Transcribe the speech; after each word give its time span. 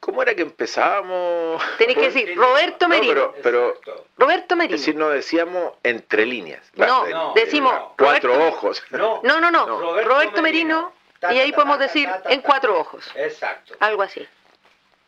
¿Cómo 0.00 0.22
era 0.22 0.34
que 0.34 0.42
empezábamos? 0.42 1.60
Tenés 1.76 1.96
que 1.96 2.10
decir 2.10 2.34
Roberto 2.36 2.86
No, 2.86 2.94
Merino. 2.94 3.32
pero, 3.42 3.74
pero 3.82 4.04
Roberto 4.16 4.56
Merino. 4.56 4.74
es 4.76 4.80
decir, 4.80 4.96
no 4.96 5.08
decíamos 5.10 5.72
entre 5.82 6.24
líneas. 6.24 6.62
No, 6.76 7.32
decimos 7.34 7.72
no. 7.74 7.94
Cuatro 7.98 8.34
Roberto- 8.34 8.56
ojos. 8.56 8.82
No, 8.90 9.20
No, 9.22 9.50
no. 9.50 9.66
Roberto, 9.66 10.08
Roberto 10.08 10.42
Merino. 10.42 10.92
Ta, 11.20 11.34
y 11.34 11.40
ahí 11.40 11.50
ta, 11.50 11.56
podemos 11.56 11.78
ta, 11.78 11.82
decir 11.82 12.08
ta, 12.08 12.22
ta, 12.22 12.30
en 12.30 12.40
cuatro 12.42 12.78
ojos. 12.78 13.04
Exacto. 13.16 13.74
Algo 13.80 14.02
así. 14.02 14.24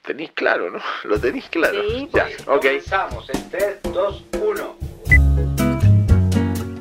Tenéis 0.03 0.33
claro, 0.33 0.71
¿no? 0.71 0.81
Lo 1.05 1.21
tenéis 1.21 1.49
claro. 1.51 1.83
Sí, 1.89 2.09
ya, 2.13 2.25
pues. 2.25 2.41
ok. 2.49 2.63
Comenzamos 2.63 3.31
en 3.31 3.51
3, 3.51 3.79
2, 3.85 4.25
1. 4.43 4.77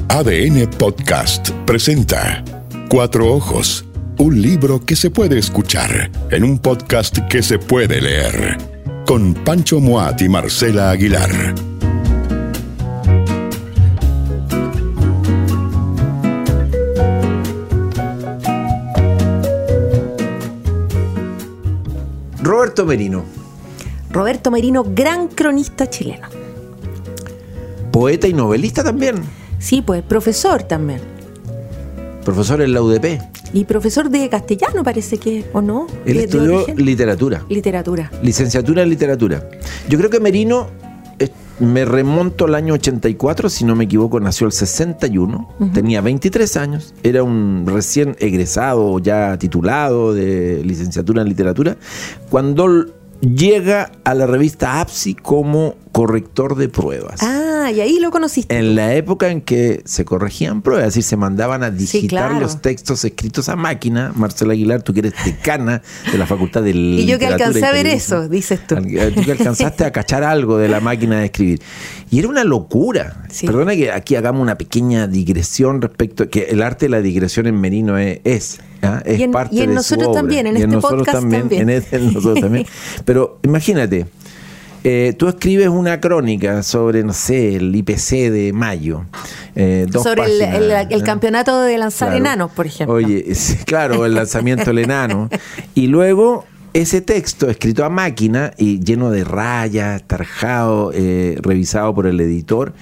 ADN 0.10 0.68
Podcast 0.78 1.52
presenta 1.68 2.44
Cuatro 2.89 3.28
Ojos, 3.28 3.86
un 4.20 4.42
libro 4.42 4.82
que 4.86 4.98
se 4.98 5.10
puede 5.10 5.40
escuchar 5.40 6.12
en 6.30 6.44
un 6.44 6.60
podcast 6.60 7.20
que 7.30 7.42
se 7.42 7.58
puede 7.58 8.02
leer, 8.02 8.58
con 9.06 9.34
Pancho 9.34 9.80
Moat 9.80 10.21
y 10.21 10.28
Marcela 10.28 10.92
Aguilar. 10.92 11.56
Roberto 22.43 22.86
Merino, 22.86 23.24
Roberto 24.12 24.51
Merino, 24.51 24.84
gran 24.84 25.29
cronista 25.29 25.90
chileno. 25.90 26.28
poeta 27.93 28.28
y 28.28 28.34
novelista 28.34 28.84
también. 28.84 29.24
Sí, 29.60 29.82
pues 29.82 30.04
profesor 30.04 30.64
también. 30.64 31.00
Profesor 32.26 32.62
en 32.62 32.73
la 32.73 32.81
UDP. 32.81 33.39
Y 33.53 33.64
profesor 33.66 34.09
de 34.09 34.30
castellano 34.30 34.84
parece 34.84 35.17
que, 35.17 35.45
¿o 35.53 35.62
no? 35.62 35.88
Él 36.06 36.17
De- 36.17 36.23
estudió 36.26 36.66
literatura. 36.76 37.44
literatura. 37.50 38.12
Licenciatura 38.22 38.84
en 38.84 38.90
literatura. 38.90 39.50
Yo 39.90 39.98
creo 39.98 40.09
que 40.09 40.20
Merino, 40.20 40.67
eh, 41.18 41.30
me 41.60 41.84
remonto 41.84 42.46
al 42.46 42.56
año 42.56 42.76
84, 42.76 43.50
si 43.50 43.66
no 43.66 43.76
me 43.76 43.86
equivoco, 43.86 44.20
nació 44.20 44.46
el 44.48 44.54
61, 44.54 45.50
tenía 45.73 46.00
23 46.02 46.56
años, 46.58 46.94
era 47.04 47.23
un 47.23 47.66
recién 47.68 48.16
egresado, 48.20 49.00
ya 49.00 49.38
titulado 49.38 50.14
de 50.14 50.62
licenciatura 50.64 51.22
en 51.23 51.28
literatura, 51.30 51.76
cuando 52.30 52.86
llega 53.22 53.92
a 54.06 54.14
la 54.14 54.26
revista 54.28 54.80
APSI 54.80 55.16
como 55.16 55.76
corrector 55.92 56.56
de 56.56 56.70
pruebas. 56.70 57.22
Ah, 57.22 57.72
y 57.76 57.82
ahí 57.82 58.00
lo 58.00 58.12
conociste. 58.12 58.58
En 58.58 58.76
la 58.76 58.94
época 58.95 59.30
en 59.30 59.42
que 59.42 59.82
se 59.86 60.06
corregían 60.06 60.62
pruebas, 60.62 60.84
es 60.88 60.94
decir, 60.94 61.04
se 61.04 61.18
mandaban 61.18 61.64
a 61.64 61.72
digitar 61.72 62.08
claro. 62.30 62.40
los 62.40 62.62
textos 62.62 63.04
escritos 63.06 63.50
a 63.50 63.56
máquina. 63.56 64.12
Marcela 64.16 64.54
Aguilar, 64.54 64.82
tú 64.82 64.94
que 64.94 65.00
eres 65.02 65.14
decana 65.26 65.82
de 66.12 66.17
la 66.17 66.26
Facultad 66.26 66.64
de 66.64 66.72
Y 67.00 67.06
yo 67.06 67.20
que 67.20 67.28
alcancé 67.28 67.66
a 67.66 67.72
ver 67.72 67.88
eso, 67.88 68.28
dices 68.30 68.66
tú. 68.67 68.76
Eh, 68.76 69.12
Tú 69.16 69.23
que 69.23 69.32
alcanzaste 69.32 69.84
a 69.86 69.92
cachar 69.92 70.23
algo 70.23 70.58
de 70.58 70.70
la 70.70 70.80
máquina 70.82 71.20
de 71.20 71.26
escribir. 71.26 71.62
Y 72.12 72.20
era 72.20 72.28
una 72.28 72.44
locura. 72.44 73.23
Sí. 73.30 73.45
Perdona 73.45 73.76
que 73.76 73.92
aquí 73.92 74.16
hagamos 74.16 74.42
una 74.42 74.58
pequeña 74.58 75.08
digresión 75.08 75.82
respecto 75.82 76.23
a 76.23 76.28
que 76.28 76.44
el 76.45 76.62
arte 76.62 76.86
de 76.86 76.90
la 76.90 77.02
digresión 77.02 77.45
en 77.48 77.60
Merino 77.60 77.98
es, 77.98 78.20
es, 78.23 78.60
¿ah? 78.82 79.02
Es 79.06 79.20
Y 79.20 79.23
en- 79.23 79.32
parte 79.32 79.56
y 79.56 79.60
en 79.62 79.66
de 79.67 79.72
su 79.72 79.76
nosotros 79.76 80.08
obra. 80.10 80.20
también, 80.22 80.48
en 80.48 80.54
Y 80.54 80.62
este 80.62 80.67
nosotros 80.67 81.00
podcast 81.02 81.20
también, 81.22 81.42
también. 81.44 81.70
En, 81.70 81.84
en 81.92 82.14
nosotros 82.14 82.40
también. 82.42 82.66
Pero 83.06 83.40
imagínate, 83.44 84.08
eh, 84.84 85.14
tú 85.18 85.28
escribes 85.28 85.68
una 85.68 86.00
crónica 86.00 86.64
sobre, 86.64 87.04
no 87.04 87.14
sé, 87.14 87.56
el 87.58 87.76
IPC 87.76 88.30
de 88.32 88.52
mayo. 88.54 89.06
eh, 89.56 89.86
dos 89.90 90.04
Sobre 90.04 90.24
el, 90.24 90.40
páginas, 90.40 90.86
el- 90.90 90.94
el 90.94 91.04
campeonato 91.04 91.62
de 91.62 91.78
lanzar 91.78 92.10
Claro. 92.10 92.24
enanos, 92.24 92.52
por 92.52 92.66
ejemplo. 92.66 92.96
Oye, 92.96 93.26
sí, 93.36 93.58
claro, 93.66 94.06
el 94.06 94.14
lanzamiento 94.16 94.66
del 94.66 94.80
enano. 94.80 95.30
Y 95.76 95.88
luego 95.88 96.46
ese 96.74 97.02
texto 97.02 97.50
escrito 97.50 97.84
a 97.84 97.90
máquina 97.90 98.52
y 98.58 98.80
lleno 98.80 99.10
de 99.12 99.24
rayas, 99.24 100.04
tarjado, 100.04 100.92
eh, 100.94 101.38
revisado 101.42 101.94
por 101.94 102.08
el 102.08 102.20
editor, 102.22 102.74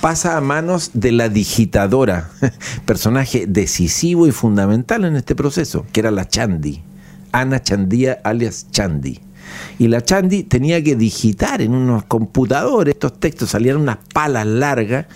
pasa 0.00 0.36
a 0.36 0.40
manos 0.40 0.90
de 0.94 1.12
la 1.12 1.28
digitadora, 1.28 2.30
personaje 2.84 3.44
decisivo 3.46 4.26
y 4.26 4.32
fundamental 4.32 5.04
en 5.04 5.14
este 5.16 5.34
proceso, 5.36 5.86
que 5.92 6.00
era 6.00 6.10
la 6.10 6.26
Chandi, 6.28 6.82
Ana 7.32 7.62
Chandía 7.62 8.18
alias 8.24 8.66
Chandi. 8.70 9.20
Y 9.78 9.88
la 9.88 10.02
Chandi 10.02 10.44
tenía 10.44 10.82
que 10.82 10.96
digitar 10.96 11.60
en 11.62 11.74
unos 11.74 12.04
computadores 12.04 12.94
estos 12.94 13.18
textos, 13.18 13.50
salían 13.50 13.76
unas 13.76 13.98
palas 14.12 14.46
largas, 14.46 15.06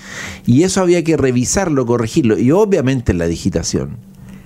y 0.46 0.62
eso 0.62 0.80
había 0.80 1.04
que 1.04 1.16
revisarlo, 1.16 1.86
corregirlo. 1.86 2.38
Y 2.38 2.50
obviamente 2.50 3.14
la 3.14 3.26
digitación 3.26 3.96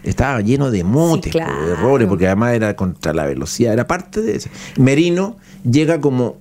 estaba 0.02 0.40
lleno 0.40 0.70
de 0.70 0.84
motes, 0.84 1.32
Sí, 1.32 1.38
po, 1.38 1.44
claro. 1.44 1.66
de 1.66 1.72
errores, 1.72 2.08
porque 2.08 2.26
además 2.26 2.54
era 2.54 2.74
contra 2.76 3.12
la 3.12 3.24
velocidad, 3.24 3.72
era 3.72 3.86
parte 3.86 4.20
de 4.20 4.36
eso. 4.36 4.50
Merino 4.76 5.36
llega 5.68 6.00
como 6.00 6.36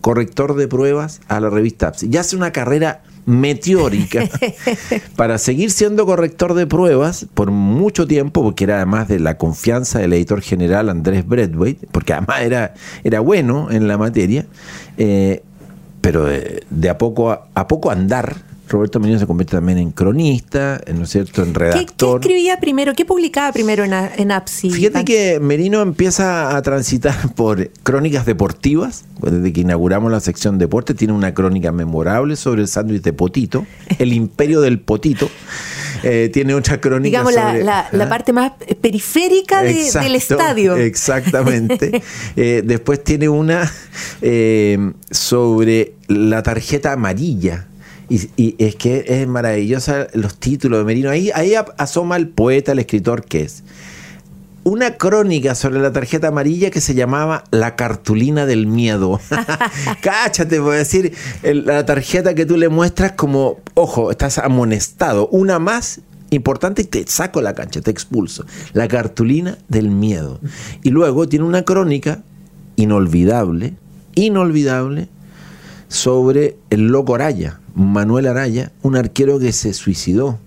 corrector 0.00 0.54
de 0.54 0.68
pruebas 0.68 1.20
a 1.28 1.40
la 1.40 1.50
revista 1.50 1.88
APSI. 1.88 2.08
Ya 2.08 2.20
hace 2.20 2.36
una 2.36 2.52
carrera 2.52 3.02
meteórica 3.28 4.24
para 5.16 5.36
seguir 5.36 5.70
siendo 5.70 6.06
corrector 6.06 6.54
de 6.54 6.66
pruebas 6.66 7.26
por 7.34 7.50
mucho 7.50 8.06
tiempo, 8.06 8.42
porque 8.42 8.64
era 8.64 8.76
además 8.76 9.06
de 9.06 9.20
la 9.20 9.36
confianza 9.36 9.98
del 9.98 10.14
editor 10.14 10.40
general 10.40 10.88
Andrés 10.88 11.28
Bradway, 11.28 11.74
porque 11.92 12.14
además 12.14 12.40
era, 12.40 12.72
era 13.04 13.20
bueno 13.20 13.70
en 13.70 13.86
la 13.86 13.98
materia, 13.98 14.46
eh, 14.96 15.42
pero 16.00 16.24
de, 16.24 16.64
de 16.70 16.88
a 16.88 16.96
poco 16.96 17.30
a, 17.30 17.48
a 17.52 17.68
poco 17.68 17.90
andar, 17.90 18.34
Roberto 18.68 19.00
Merino 19.00 19.18
se 19.18 19.26
convierte 19.26 19.52
también 19.56 19.78
en 19.78 19.90
cronista, 19.92 20.80
en, 20.86 20.98
¿no 20.98 21.04
es 21.04 21.10
cierto?, 21.10 21.42
en 21.42 21.52
¿Qué, 21.52 21.58
redactor. 21.58 22.20
qué 22.20 22.28
escribía 22.28 22.60
primero? 22.60 22.94
¿Qué 22.94 23.04
publicaba 23.04 23.52
primero 23.52 23.84
en, 23.84 23.92
en 23.92 24.30
APSI? 24.30 24.70
Fíjate 24.70 25.04
que 25.04 25.40
Merino 25.40 25.80
empieza 25.82 26.56
a 26.56 26.62
transitar 26.62 27.32
por 27.34 27.70
crónicas 27.82 28.26
deportivas. 28.26 29.04
pues 29.20 29.32
Desde 29.32 29.52
que 29.52 29.60
inauguramos 29.62 30.10
la 30.12 30.20
sección 30.20 30.58
deporte, 30.58 30.94
tiene 30.94 31.12
una 31.14 31.32
crónica 31.34 31.72
memorable 31.72 32.36
sobre 32.36 32.62
el 32.62 32.68
sándwich 32.68 33.02
de 33.02 33.12
Potito, 33.12 33.66
el 33.98 34.12
imperio 34.12 34.60
del 34.60 34.80
Potito. 34.80 35.30
Eh, 36.04 36.30
tiene 36.32 36.54
otra 36.54 36.80
crónica 36.80 37.08
Digamos, 37.08 37.34
la, 37.34 37.42
sobre- 37.52 37.64
la- 37.64 37.88
la 37.92 38.04
¿Ah? 38.04 38.08
parte 38.08 38.32
más 38.32 38.52
periférica 38.80 39.62
de- 39.62 39.70
Exacto, 39.82 40.04
del 40.06 40.14
estadio. 40.14 40.76
Exactamente. 40.76 42.02
Eh, 42.36 42.62
después 42.64 43.02
tiene 43.02 43.28
una 43.28 43.70
eh, 44.22 44.92
sobre 45.10 45.94
la 46.08 46.42
tarjeta 46.42 46.92
amarilla. 46.92 47.67
Y, 48.08 48.54
es 48.58 48.76
que 48.76 49.04
es 49.06 49.28
maravillosa 49.28 50.08
los 50.14 50.36
títulos 50.38 50.78
de 50.78 50.84
Merino. 50.84 51.10
Ahí, 51.10 51.30
ahí 51.34 51.54
asoma 51.76 52.16
el 52.16 52.28
poeta, 52.28 52.72
el 52.72 52.78
escritor 52.78 53.24
que 53.24 53.42
es. 53.42 53.62
Una 54.64 54.96
crónica 54.96 55.54
sobre 55.54 55.80
la 55.80 55.92
tarjeta 55.92 56.28
amarilla 56.28 56.70
que 56.70 56.80
se 56.80 56.94
llamaba 56.94 57.44
La 57.50 57.76
cartulina 57.76 58.44
del 58.44 58.66
miedo. 58.66 59.20
Cáchate, 60.02 60.58
voy 60.58 60.74
a 60.74 60.78
decir, 60.78 61.14
la 61.42 61.86
tarjeta 61.86 62.34
que 62.34 62.44
tú 62.44 62.56
le 62.56 62.68
muestras 62.68 63.12
como, 63.12 63.60
ojo, 63.74 64.10
estás 64.10 64.38
amonestado. 64.38 65.28
Una 65.28 65.58
más 65.58 66.00
importante 66.30 66.82
y 66.82 66.84
te 66.84 67.06
saco 67.06 67.40
la 67.40 67.54
cancha, 67.54 67.80
te 67.80 67.90
expulso. 67.90 68.44
La 68.72 68.88
cartulina 68.88 69.58
del 69.68 69.90
miedo. 69.90 70.40
Y 70.82 70.90
luego 70.90 71.28
tiene 71.28 71.46
una 71.46 71.62
crónica 71.62 72.22
inolvidable, 72.76 73.74
inolvidable, 74.14 75.08
sobre 75.88 76.56
el 76.68 76.88
loco 76.88 77.14
Araya, 77.14 77.60
Manuel 77.78 78.26
Araya, 78.26 78.72
un 78.82 78.96
arquero 78.96 79.38
que 79.38 79.52
se 79.52 79.72
suicidó. 79.72 80.40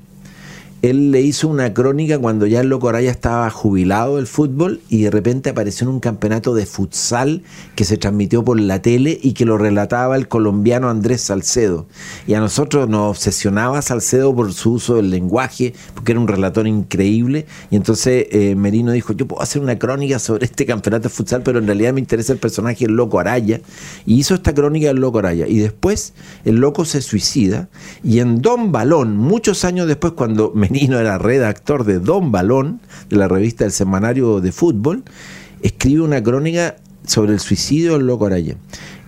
Él 0.81 1.11
le 1.11 1.21
hizo 1.21 1.47
una 1.47 1.73
crónica 1.73 2.17
cuando 2.17 2.47
ya 2.47 2.61
el 2.61 2.69
loco 2.69 2.89
Araya 2.89 3.11
estaba 3.11 3.49
jubilado 3.49 4.15
del 4.15 4.27
fútbol 4.27 4.81
y 4.89 5.03
de 5.03 5.11
repente 5.11 5.51
apareció 5.51 5.85
en 5.85 5.93
un 5.93 5.99
campeonato 5.99 6.55
de 6.55 6.65
futsal 6.65 7.43
que 7.75 7.85
se 7.85 7.97
transmitió 7.97 8.43
por 8.43 8.59
la 8.59 8.81
tele 8.81 9.19
y 9.21 9.33
que 9.33 9.45
lo 9.45 9.57
relataba 9.57 10.15
el 10.15 10.27
colombiano 10.27 10.89
Andrés 10.89 11.21
Salcedo. 11.21 11.87
Y 12.25 12.33
a 12.33 12.39
nosotros 12.39 12.89
nos 12.89 13.11
obsesionaba 13.11 13.81
Salcedo 13.81 14.35
por 14.35 14.53
su 14.53 14.73
uso 14.73 14.95
del 14.95 15.11
lenguaje, 15.11 15.73
porque 15.93 16.13
era 16.13 16.21
un 16.21 16.27
relator 16.27 16.65
increíble. 16.67 17.45
Y 17.69 17.75
entonces 17.75 18.27
eh, 18.31 18.55
Merino 18.55 18.91
dijo, 18.91 19.13
yo 19.13 19.27
puedo 19.27 19.41
hacer 19.41 19.61
una 19.61 19.77
crónica 19.77 20.17
sobre 20.17 20.45
este 20.45 20.65
campeonato 20.65 21.03
de 21.03 21.09
futsal, 21.09 21.43
pero 21.43 21.59
en 21.59 21.67
realidad 21.67 21.93
me 21.93 21.99
interesa 21.99 22.33
el 22.33 22.39
personaje 22.39 22.85
del 22.85 22.95
loco 22.95 23.19
Araya. 23.19 23.61
Y 24.05 24.16
hizo 24.16 24.34
esta 24.34 24.53
crónica 24.53 24.87
del 24.87 24.97
loco 24.97 25.19
Araya. 25.19 25.47
Y 25.47 25.59
después 25.59 26.13
el 26.43 26.55
loco 26.55 26.85
se 26.85 27.01
suicida 27.01 27.69
y 28.03 28.19
en 28.19 28.41
Don 28.41 28.72
Balón, 28.72 29.17
muchos 29.17 29.63
años 29.63 29.87
después, 29.87 30.13
cuando 30.13 30.51
Menino 30.72 31.00
era 31.00 31.18
redactor 31.18 31.84
de 31.84 32.00
Don 32.00 32.32
Balón, 32.32 32.79
de 33.09 33.18
la 33.18 33.28
revista 33.28 33.66
del 33.66 33.73
Semanario 33.73 34.40
de 34.40 34.53
Fútbol, 34.53 35.03
escribe 35.62 36.00
una 36.02 36.23
crónica 36.23 36.78
sobre 37.06 37.34
el 37.34 37.41
suicidio 37.41 37.97
del 37.97 38.08
loco 38.08 38.26
Araya. 38.26 38.56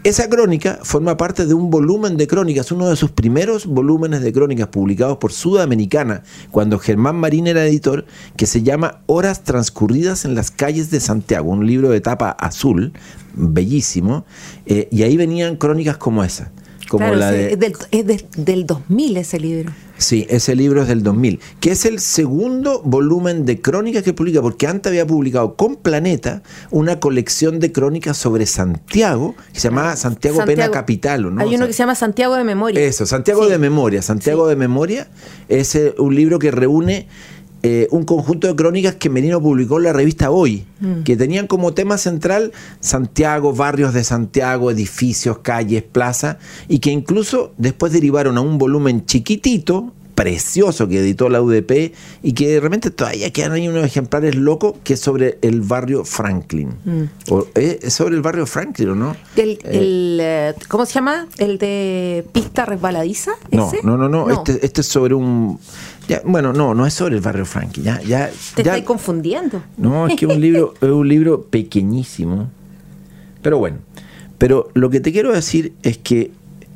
Esa 0.03 0.27
crónica 0.27 0.79
forma 0.83 1.15
parte 1.15 1.45
de 1.45 1.53
un 1.53 1.69
volumen 1.69 2.17
de 2.17 2.27
crónicas, 2.27 2.73
uno 2.73 2.89
de 2.89 2.97
sus 2.97 3.11
primeros 3.11 3.65
volúmenes 3.65 4.21
de 4.21 4.33
crónicas 4.33 4.67
publicados 4.67 5.19
por 5.19 5.31
Sudamericana, 5.31 6.23
cuando 6.51 6.79
Germán 6.79 7.15
Marín 7.15 7.47
era 7.47 7.65
editor, 7.65 8.03
que 8.35 8.45
se 8.45 8.61
llama 8.61 8.99
Horas 9.05 9.45
transcurridas 9.45 10.25
en 10.25 10.35
las 10.35 10.51
calles 10.51 10.91
de 10.91 10.99
Santiago, 10.99 11.49
un 11.49 11.65
libro 11.65 11.91
de 11.91 12.01
tapa 12.01 12.31
azul, 12.31 12.91
bellísimo, 13.35 14.25
eh, 14.65 14.89
y 14.91 15.03
ahí 15.03 15.15
venían 15.15 15.55
crónicas 15.55 15.95
como 15.95 16.25
esa. 16.25 16.51
Como 16.89 17.05
Claro, 17.05 17.15
la 17.17 17.31
sí, 17.31 17.37
de... 17.37 17.53
es, 17.53 17.59
del, 17.59 17.73
es 17.91 18.05
del- 18.07 18.25
del 18.37 18.65
2000 18.65 19.17
ese 19.17 19.39
libro. 19.39 19.71
Sí, 19.97 20.25
ese 20.29 20.55
libro 20.55 20.81
es 20.81 20.87
del 20.87 21.03
2000, 21.03 21.39
que 21.59 21.71
es 21.71 21.85
el 21.85 21.99
segundo 21.99 22.81
volumen 22.83 23.45
de 23.45 23.61
crónicas 23.61 24.03
que 24.03 24.11
publica, 24.13 24.41
porque 24.41 24.67
antes 24.67 24.89
había 24.89 25.05
publicado 25.07 25.55
con 25.55 25.75
Planeta 25.77 26.41
una 26.71 26.99
colección 26.99 27.59
de 27.59 27.71
crónicas 27.71 28.17
sobre 28.17 28.45
Santiago, 28.45 29.35
que 29.53 29.59
se 29.59 29.69
llamaba 29.69 29.95
Santiago, 29.95 30.43
Pena 30.45 30.69
Capital. 30.71 31.27
¿o 31.27 31.29
¿no? 31.31 31.41
Hay 31.41 31.47
O 31.47 31.49
uno 31.51 31.57
sea, 31.59 31.67
que 31.67 31.73
se 31.73 31.79
llama 31.83 31.95
Santiago 31.95 32.35
de 32.35 32.43
Memoria. 32.43 32.81
Eso, 32.81 33.05
Santiago 33.05 33.45
Sí. 33.45 33.51
de 33.51 33.57
Memoria. 33.59 34.01
Santiago 34.01 34.45
Sí. 34.45 34.49
de 34.49 34.55
Memoria 34.55 35.07
es 35.47 35.77
un 35.97 36.15
libro 36.15 36.39
que 36.39 36.51
reúne 36.51 37.07
eh, 37.63 37.87
un 37.91 38.03
conjunto 38.03 38.47
de 38.47 38.55
crónicas 38.55 38.95
que 38.95 39.09
Merino 39.09 39.41
publicó 39.41 39.77
en 39.77 39.85
la 39.85 39.93
revista 39.93 40.29
Hoy, 40.31 40.65
Mm. 40.81 41.03
que 41.03 41.15
tenían 41.15 41.47
como 41.47 41.73
tema 41.73 41.97
central 41.97 42.51
Santiago, 42.81 43.53
barrios 43.53 43.93
de 43.93 44.03
Santiago, 44.03 44.69
edificios, 44.69 45.39
calles, 45.39 45.81
plazas, 45.81 46.37
y 46.67 46.79
que 46.79 46.91
incluso 46.91 47.53
después 47.57 47.93
derivaron 47.93 48.37
a 48.37 48.41
un 48.41 48.57
volumen 48.57 49.05
chiquitito, 49.05 49.93
precioso, 50.13 50.87
que 50.87 50.99
editó 50.99 51.27
la 51.27 51.41
UDP, 51.41 51.91
y 52.21 52.33
que 52.33 52.47
de 52.47 52.59
repente 52.59 52.91
todavía 52.91 53.31
quedan 53.31 53.53
ahí 53.53 53.67
unos 53.67 53.83
ejemplares 53.83 54.35
locos, 54.35 54.75
que 54.83 54.93
es 54.93 54.99
sobre 54.99 55.39
el 55.41 55.61
barrio 55.61 56.05
Franklin. 56.05 56.69
Mm. 56.85 57.03
O, 57.31 57.47
eh, 57.55 57.79
es 57.81 57.93
sobre 57.95 58.15
el 58.15 58.21
barrio 58.21 58.45
Franklin, 58.45 58.89
¿o 58.89 58.95
no? 58.95 59.15
El, 59.35 59.57
eh, 59.65 60.53
¿Cómo 60.67 60.85
se 60.85 60.93
llama? 60.93 61.27
¿El 61.39 61.57
de 61.57 62.25
pista 62.31 62.65
resbaladiza? 62.65 63.31
No, 63.51 63.67
¿Ese? 63.67 63.79
no, 63.83 63.97
no, 63.97 64.07
no. 64.07 64.29
Este, 64.29 64.63
este 64.63 64.81
es 64.81 64.87
sobre 64.87 65.15
un. 65.15 65.59
Ya, 66.07 66.21
bueno, 66.25 66.53
no, 66.53 66.73
no 66.73 66.85
es 66.85 66.93
sobre 66.93 67.15
el 67.15 67.21
barrio 67.21 67.45
Franklin. 67.45 67.85
Ya, 67.85 68.01
ya, 68.01 68.29
Te 68.55 68.63
ya- 68.63 68.71
estoy 68.73 68.83
confundiendo. 68.85 69.61
no, 69.77 70.07
es 70.07 70.15
que 70.15 70.25
es 70.25 70.31
un 70.35 70.41
libro, 70.41 70.73
es 70.81 70.89
un 70.89 71.07
libro 71.07 71.43
pequeñísimo. 71.43 72.49
Pero 73.41 73.57
bueno. 73.57 73.77
Pero 74.37 74.69
lo 74.73 74.89
que 74.89 74.99
te 74.99 75.11
quiero 75.11 75.31
decir 75.33 75.73
es 75.83 75.97
que. 75.97 76.31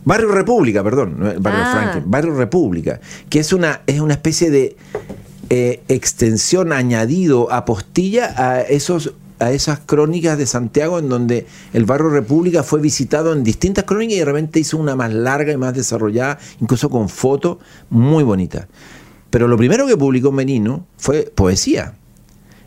Barrio 0.05 0.29
República, 0.31 0.81
perdón, 0.85 1.15
no 1.19 1.27
es 1.29 1.41
Barrio 1.41 1.61
Ah. 1.65 1.71
Franklin, 1.73 2.09
Barrio 2.09 2.33
República, 2.33 3.01
que 3.29 3.39
es 3.39 3.51
una, 3.51 3.81
es 3.87 3.99
una 3.99 4.13
especie 4.13 4.49
de 4.49 4.77
eh, 5.49 5.81
extensión 5.89 6.71
añadido 6.71 7.51
apostilla 7.51 8.33
a 8.37 8.61
esos 8.61 9.13
a 9.39 9.51
esas 9.51 9.79
crónicas 9.85 10.35
de 10.39 10.47
Santiago 10.47 10.97
en 10.97 11.09
donde 11.09 11.45
el 11.73 11.85
barrio 11.85 12.09
República 12.09 12.63
fue 12.63 12.79
visitado 12.81 13.33
en 13.33 13.43
distintas 13.43 13.83
crónicas 13.83 14.15
y 14.15 14.19
de 14.19 14.25
repente 14.25 14.59
hizo 14.59 14.77
una 14.79 14.95
más 14.95 15.13
larga 15.13 15.51
y 15.53 15.57
más 15.57 15.75
desarrollada, 15.75 16.39
incluso 16.59 16.89
con 16.89 17.07
fotos 17.07 17.57
muy 17.91 18.23
bonitas. 18.23 18.65
Pero 19.29 19.47
lo 19.47 19.57
primero 19.57 19.87
que 19.87 19.97
publicó 19.97 20.31
Merino 20.31 20.85
fue 20.97 21.31
poesía. 21.33 21.95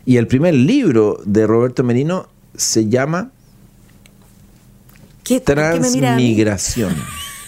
Y 0.05 0.17
el 0.17 0.27
primer 0.27 0.53
libro 0.53 1.19
de 1.25 1.47
Roberto 1.47 1.83
Merino 1.83 2.27
se 2.55 2.89
llama. 2.89 3.31
Transmigración. 5.45 6.93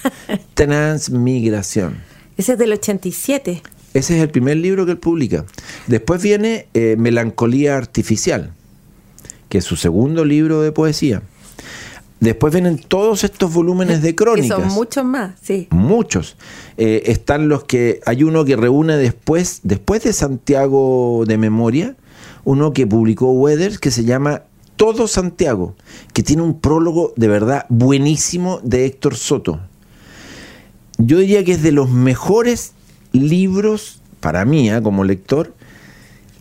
Transmigración. 0.53 1.97
Ese 2.37 2.53
es 2.53 2.57
del 2.59 2.73
87. 2.73 3.61
Ese 3.93 4.17
es 4.17 4.23
el 4.23 4.29
primer 4.29 4.57
libro 4.57 4.85
que 4.85 4.93
él 4.93 4.97
publica. 4.97 5.45
Después 5.87 6.21
viene 6.21 6.67
eh, 6.73 6.95
Melancolía 6.97 7.77
Artificial, 7.77 8.53
que 9.49 9.59
es 9.59 9.65
su 9.65 9.75
segundo 9.75 10.25
libro 10.25 10.61
de 10.61 10.71
poesía. 10.71 11.21
Después 12.23 12.53
vienen 12.53 12.77
todos 12.77 13.25
estos 13.25 13.53
volúmenes 13.53 14.01
de 14.01 14.09
Que 14.15 14.15
crónicas. 14.15 14.57
son 14.57 14.67
muchos 14.69 15.03
más, 15.03 15.33
sí. 15.41 15.67
Muchos. 15.71 16.37
Eh, 16.77 17.03
están 17.07 17.49
los 17.49 17.65
que. 17.65 17.99
Hay 18.05 18.23
uno 18.23 18.45
que 18.45 18.55
reúne 18.55 18.95
después, 18.95 19.59
después 19.63 20.03
de 20.03 20.13
Santiago 20.13 21.25
de 21.27 21.37
Memoria, 21.37 21.97
uno 22.45 22.71
que 22.71 22.87
publicó 22.87 23.31
Weathers 23.33 23.77
que 23.77 23.91
se 23.91 24.05
llama 24.05 24.43
Todo 24.77 25.09
Santiago, 25.09 25.75
que 26.13 26.23
tiene 26.23 26.43
un 26.43 26.61
prólogo 26.61 27.11
de 27.17 27.27
verdad 27.27 27.65
buenísimo 27.67 28.61
de 28.63 28.85
Héctor 28.85 29.15
Soto. 29.17 29.59
Yo 30.97 31.17
diría 31.17 31.43
que 31.43 31.51
es 31.51 31.61
de 31.61 31.73
los 31.73 31.89
mejores 31.89 32.71
libros, 33.11 33.99
para 34.21 34.45
mí, 34.45 34.69
ah, 34.69 34.81
como 34.81 35.03
lector, 35.03 35.53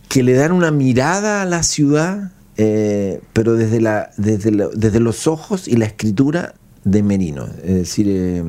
que 0.07 0.23
le 0.23 0.31
dan 0.31 0.53
una 0.53 0.71
mirada 0.71 1.41
a 1.41 1.45
la 1.45 1.61
ciudad, 1.61 2.31
eh, 2.57 3.21
pero 3.33 3.53
desde, 3.53 3.81
la, 3.81 4.11
desde, 4.17 4.51
la- 4.51 4.69
desde 4.73 4.99
los 4.99 5.27
ojos 5.27 5.67
y 5.67 5.75
la 5.77 5.85
escritura 5.85 6.53
de 6.83 7.01
Merino. 7.03 7.45
Es 7.63 7.75
decir, 7.75 8.07
eh, 8.09 8.43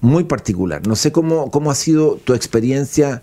muy 0.00 0.24
particular. 0.24 0.86
No 0.86 0.96
sé 0.96 1.12
cómo, 1.12 1.50
cómo 1.50 1.70
ha 1.70 1.74
sido 1.74 2.16
tu 2.16 2.34
experiencia 2.34 3.22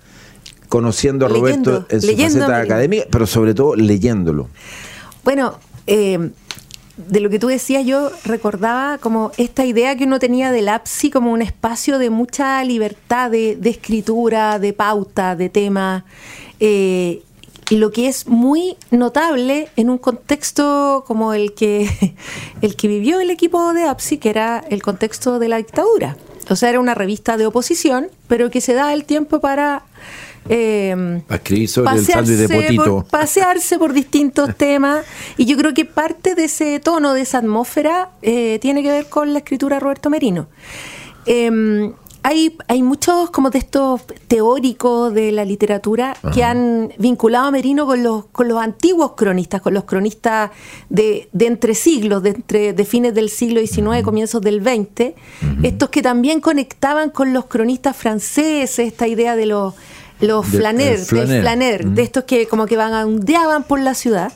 conociendo 0.68 1.26
a 1.26 1.30
Roberto 1.30 1.70
Leyendo, 1.72 1.88
en 1.90 2.02
su 2.02 2.08
leyendo 2.08 2.40
faceta 2.42 2.60
académica, 2.60 3.06
pero 3.12 3.26
sobre 3.28 3.54
todo 3.54 3.76
leyéndolo. 3.76 4.50
Bueno, 5.24 5.58
eh, 5.88 6.30
de 6.98 7.20
lo 7.22 7.30
que 7.30 7.40
tú 7.40 7.48
decías, 7.48 7.86
yo 7.86 8.12
recordaba 8.26 8.98
como 9.00 9.32
esta 9.38 9.66
idea 9.66 9.96
que 9.96 10.04
uno 10.04 10.20
tenía 10.20 10.52
del 10.52 10.70
APSI 10.70 11.10
como 11.10 11.32
un 11.32 11.42
espacio 11.42 11.98
de 11.98 12.10
mucha 12.10 12.64
libertad 12.64 13.32
de, 13.32 13.56
de 13.56 13.70
escritura, 13.70 14.60
de 14.60 14.74
pauta, 14.74 15.36
de 15.36 15.50
tema. 15.50 16.06
eh, 16.60 17.24
y 17.70 17.76
lo 17.78 17.92
que 17.92 18.08
es 18.08 18.28
muy 18.28 18.78
notable 18.92 19.70
en 19.76 19.90
un 19.90 19.98
contexto 19.98 21.04
como 21.08 21.34
el 21.34 21.54
que, 21.54 22.16
el 22.62 22.76
que 22.76 22.88
vivió 22.88 23.20
el 23.20 23.30
equipo 23.30 23.74
de 23.74 23.84
APSI, 23.84 24.18
que 24.18 24.30
era 24.30 24.64
el 24.70 24.82
contexto 24.82 25.40
de 25.40 25.50
la 25.50 25.58
dictadura. 25.58 26.18
O 26.50 26.56
sea, 26.56 26.70
era 26.70 26.80
una 26.80 26.96
revista 26.96 27.38
de 27.38 27.46
oposición, 27.46 28.08
pero 28.28 28.50
que 28.50 28.60
se 28.60 28.74
da 28.74 28.92
el 28.94 29.06
tiempo 29.06 29.40
para... 29.40 29.84
eh, 30.48 31.22
de 31.84 31.98
pasearse 32.00 32.48
potito. 32.50 32.84
por- 32.84 33.06
pasearse 33.12 33.78
por 33.78 33.94
distintos 33.94 34.56
temas 34.58 35.06
y 35.38 35.46
yo 35.46 35.56
creo 35.58 35.74
que 35.76 35.86
parte 35.86 36.34
de 36.34 36.46
ese 36.46 36.80
tono, 36.80 37.14
de 37.14 37.22
esa 37.22 37.38
atmósfera, 37.38 38.10
eh, 38.24 38.58
tiene 38.62 38.82
que 38.82 38.90
ver 38.90 39.06
con 39.10 39.32
la 39.34 39.40
escritura 39.40 39.76
de 39.76 39.80
Roberto 39.82 40.10
Merino. 40.10 40.48
Eh, 41.28 41.92
hay, 42.30 42.56
hay 42.68 42.84
muchos 42.84 43.32
como 43.32 43.50
textos 43.50 44.02
teóricos 44.28 45.14
de 45.14 45.32
la 45.32 45.46
literatura 45.46 46.16
que 46.34 46.44
han 46.44 46.92
vinculado 46.98 47.48
a 47.48 47.52
Merino 47.52 47.86
con 47.86 48.04
los, 48.04 48.26
con 48.28 48.48
los 48.48 48.62
antiguos 48.62 49.14
cronistas, 49.16 49.62
con 49.62 49.74
los 49.74 49.86
cronistas 49.86 50.52
de, 50.90 51.28
de 51.34 51.48
entre 51.48 51.74
siglos, 51.76 52.22
de, 52.24 52.30
entre, 52.30 52.74
de 52.74 52.86
fines 52.86 53.14
del 53.16 53.30
siglo 53.30 53.60
XIX, 53.62 54.04
comienzos 54.04 54.42
del 54.42 54.62
XX, 54.62 55.14
estos 55.64 55.90
que 55.90 56.02
también 56.02 56.40
conectaban 56.40 57.10
con 57.10 57.34
los 57.34 57.46
cronistas 57.46 57.96
franceses, 57.98 58.80
esta 58.80 59.08
idea 59.08 59.36
de 59.36 59.46
los, 59.48 59.74
los 60.20 60.52
Del- 60.52 60.62
flaner, 60.62 60.98
flaner. 61.00 61.86
de 61.88 62.02
estos 62.04 62.26
que 62.26 62.48
como 62.48 62.66
que 62.68 62.78
vagabundeaban 62.78 63.64
por 63.64 63.80
la 63.80 63.94
ciudad. 63.96 64.32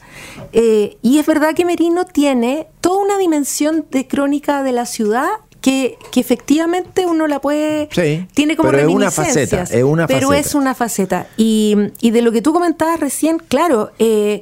Eh, 0.51 0.97
y 1.01 1.19
es 1.19 1.25
verdad 1.25 1.53
que 1.53 1.65
Merino 1.65 2.05
tiene 2.05 2.67
toda 2.81 3.03
una 3.03 3.17
dimensión 3.17 3.85
de 3.91 4.07
crónica 4.07 4.63
de 4.63 4.71
la 4.71 4.85
ciudad 4.85 5.27
que, 5.63 5.97
que 6.11 6.19
efectivamente 6.19 7.05
uno 7.05 7.25
la 7.25 7.39
puede... 7.39 7.87
Sí, 7.91 8.27
tiene 8.33 8.57
como 8.57 8.69
pero 8.69 8.81
es 8.81 8.87
una 8.93 9.09
reminiscencias, 9.09 9.49
faceta, 9.69 9.77
es 9.77 9.83
una 9.85 10.07
Pero 10.07 10.27
faceta. 10.27 10.47
es 10.49 10.55
una 10.55 10.75
faceta. 10.75 11.27
Y, 11.37 11.75
y 12.01 12.11
de 12.11 12.21
lo 12.21 12.33
que 12.33 12.41
tú 12.41 12.51
comentabas 12.51 12.99
recién, 12.99 13.39
claro, 13.39 13.91
eh, 13.97 14.41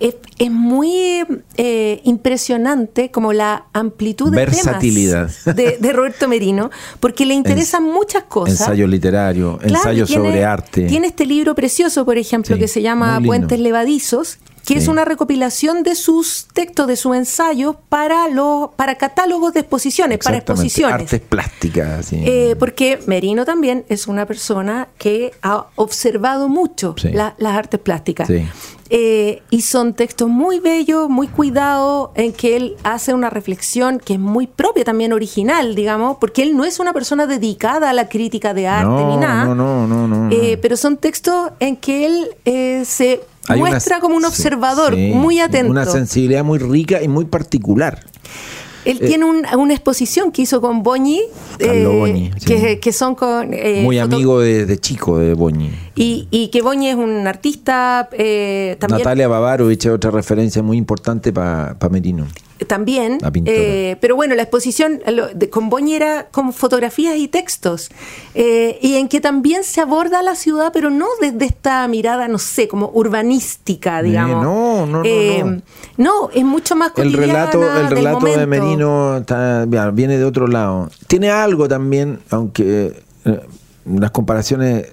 es, 0.00 0.16
es 0.38 0.50
muy 0.50 1.24
eh, 1.58 2.00
impresionante 2.04 3.10
como 3.10 3.34
la 3.34 3.66
amplitud 3.74 4.30
de 4.30 4.36
Versatilidad. 4.36 5.30
temas 5.44 5.56
de, 5.56 5.76
de 5.78 5.92
Roberto 5.92 6.26
Merino, 6.26 6.70
porque 7.00 7.26
le 7.26 7.34
interesan 7.42 7.84
muchas 7.84 8.24
cosas. 8.24 8.60
Ensayo 8.62 8.86
literario, 8.86 9.58
Claro, 9.58 9.74
ensayo 9.76 10.06
tiene- 10.06 10.24
sobre 10.28 10.44
arte. 10.46 10.86
Tiene 10.86 11.08
este 11.08 11.26
libro 11.26 11.54
precioso, 11.54 12.06
por 12.06 12.16
ejemplo, 12.16 12.56
Sí, 12.56 12.60
que 12.60 12.66
se 12.66 12.80
llama. 12.80 13.20
Puentes 13.22 13.60
Levadizos, 13.60 14.38
que 14.64 14.74
es 14.74 14.84
Sí. 14.84 14.90
una 14.90 15.04
recopilación 15.04 15.82
de 15.82 15.94
sus 15.94 16.46
textos, 16.52 16.86
de 16.86 16.96
sus 16.96 17.16
ensayos 17.16 17.76
para 17.88 18.28
los 18.28 18.70
para 18.76 18.96
catálogos 18.96 19.52
de 19.54 19.60
exposiciones, 19.60 20.18
para 20.18 20.38
exposiciones. 20.38 20.94
Artes 21.02 21.20
plásticas. 21.20 21.88
así. 22.00 22.22
Eh, 22.24 22.56
porque 22.58 23.00
Merino 23.06 23.44
también 23.44 23.84
es 23.88 24.06
una 24.06 24.26
persona 24.26 24.88
que 24.98 25.32
ha 25.42 25.66
observado 25.76 26.48
mucho 26.48 26.94
Sí. 26.98 27.10
la- 27.12 27.34
las 27.38 27.54
artes 27.56 27.80
plásticas. 27.80 28.28
Sí. 28.28 28.46
Eh, 28.94 29.42
y 29.48 29.62
son 29.62 29.94
textos 29.94 30.28
muy 30.28 30.58
bellos, 30.60 31.08
muy 31.08 31.26
cuidados, 31.26 32.10
en 32.14 32.32
que 32.34 32.56
él 32.56 32.76
hace 32.82 33.14
una 33.14 33.30
reflexión 33.30 33.98
que 33.98 34.14
es 34.14 34.18
muy 34.20 34.46
propia 34.46 34.84
también 34.84 35.14
original, 35.14 35.74
digamos, 35.74 36.18
porque 36.20 36.42
él 36.42 36.54
no 36.56 36.64
es 36.66 36.78
una 36.78 36.92
persona 36.92 37.26
dedicada 37.26 37.88
a 37.88 37.92
la 37.94 38.08
crítica 38.10 38.52
de 38.52 38.66
arte 38.68 38.88
No, 38.90 39.10
ni 39.10 39.16
nada. 39.16 39.44
no, 39.46 39.54
no, 39.54 39.86
no, 39.86 40.06
no, 40.06 40.28
no. 40.28 40.30
Eh, 40.30 40.58
pero 40.60 40.76
son 40.76 40.98
textos 40.98 41.52
en 41.58 41.76
que 41.76 42.04
él 42.06 42.28
eh, 42.44 42.82
se 42.84 43.22
Hay 43.48 43.60
una- 43.60 43.70
muestra 43.70 44.00
como 44.00 44.16
un 44.16 44.24
observador 44.24 44.94
sí, 44.94 45.12
muy 45.14 45.40
atento. 45.40 45.70
Una 45.70 45.84
sensibilidad 45.86 46.44
muy 46.44 46.58
rica 46.58 47.02
y 47.02 47.08
muy 47.08 47.24
particular. 47.24 48.00
Él 48.84 48.98
tiene 48.98 49.24
un- 49.24 49.44
una 49.56 49.74
exposición 49.74 50.32
que 50.32 50.42
hizo 50.42 50.60
con 50.60 50.82
Boñi, 50.82 51.20
Carlo 51.56 51.92
Boñi, 51.98 52.32
sí. 52.36 52.46
que, 52.46 52.80
que 52.80 52.92
son 52.92 53.14
con... 53.14 53.54
eh, 53.54 53.80
muy 53.82 54.00
amigo 54.00 54.40
de, 54.40 54.66
de 54.66 54.78
chico 54.78 55.18
de 55.18 55.34
Boñi. 55.34 55.70
Y, 55.94 56.26
y 56.32 56.48
que 56.48 56.62
Boñi 56.62 56.88
es 56.88 56.96
un 56.96 57.24
artista 57.28 58.08
eh, 58.12 58.76
también... 58.80 58.98
Natalia 58.98 59.28
Bavarovich 59.28 59.86
es 59.86 59.92
otra 59.92 60.10
referencia 60.10 60.64
muy 60.64 60.76
importante 60.78 61.32
para 61.32 61.76
Merino. 61.92 62.26
También. 62.64 63.18
La 63.20 63.30
eh, 63.46 63.96
pero 64.00 64.16
bueno, 64.16 64.34
la 64.34 64.42
exposición 64.42 65.00
con 65.50 65.68
Boñi 65.70 65.94
era 65.94 66.28
con 66.30 66.52
fotografías 66.52 67.16
y 67.16 67.28
textos. 67.28 67.90
eh, 68.34 68.78
y 68.80 68.94
en 68.94 69.08
que 69.08 69.20
también 69.20 69.64
se 69.64 69.80
aborda 69.80 70.22
la 70.22 70.34
ciudad, 70.34 70.70
pero 70.72 70.90
no 70.90 71.06
desde 71.20 71.44
esta 71.44 71.86
mirada, 71.88 72.28
no 72.28 72.38
sé, 72.38 72.68
como 72.68 72.90
urbanística, 72.94 74.00
Eh, 74.00 74.04
digamos. 74.04 74.42
no, 74.42 74.86
no, 74.86 74.98
no, 74.98 75.02
Eh, 75.04 75.42
no. 75.44 75.62
no, 75.96 76.30
es 76.34 76.44
mucho 76.44 76.74
más 76.76 76.92
El 76.96 77.12
relato, 77.12 77.60
el 77.78 77.88
relato 77.88 78.26
de. 78.26 78.46
Merino 78.46 79.18
está- 79.18 79.66
viene 79.92 80.18
de 80.18 80.24
otro 80.24 80.46
lado. 80.46 80.90
Tiene 81.06 81.30
algo 81.30 81.68
también, 81.68 82.20
aunque 82.30 83.02
las 83.84 84.10
comparaciones 84.12 84.86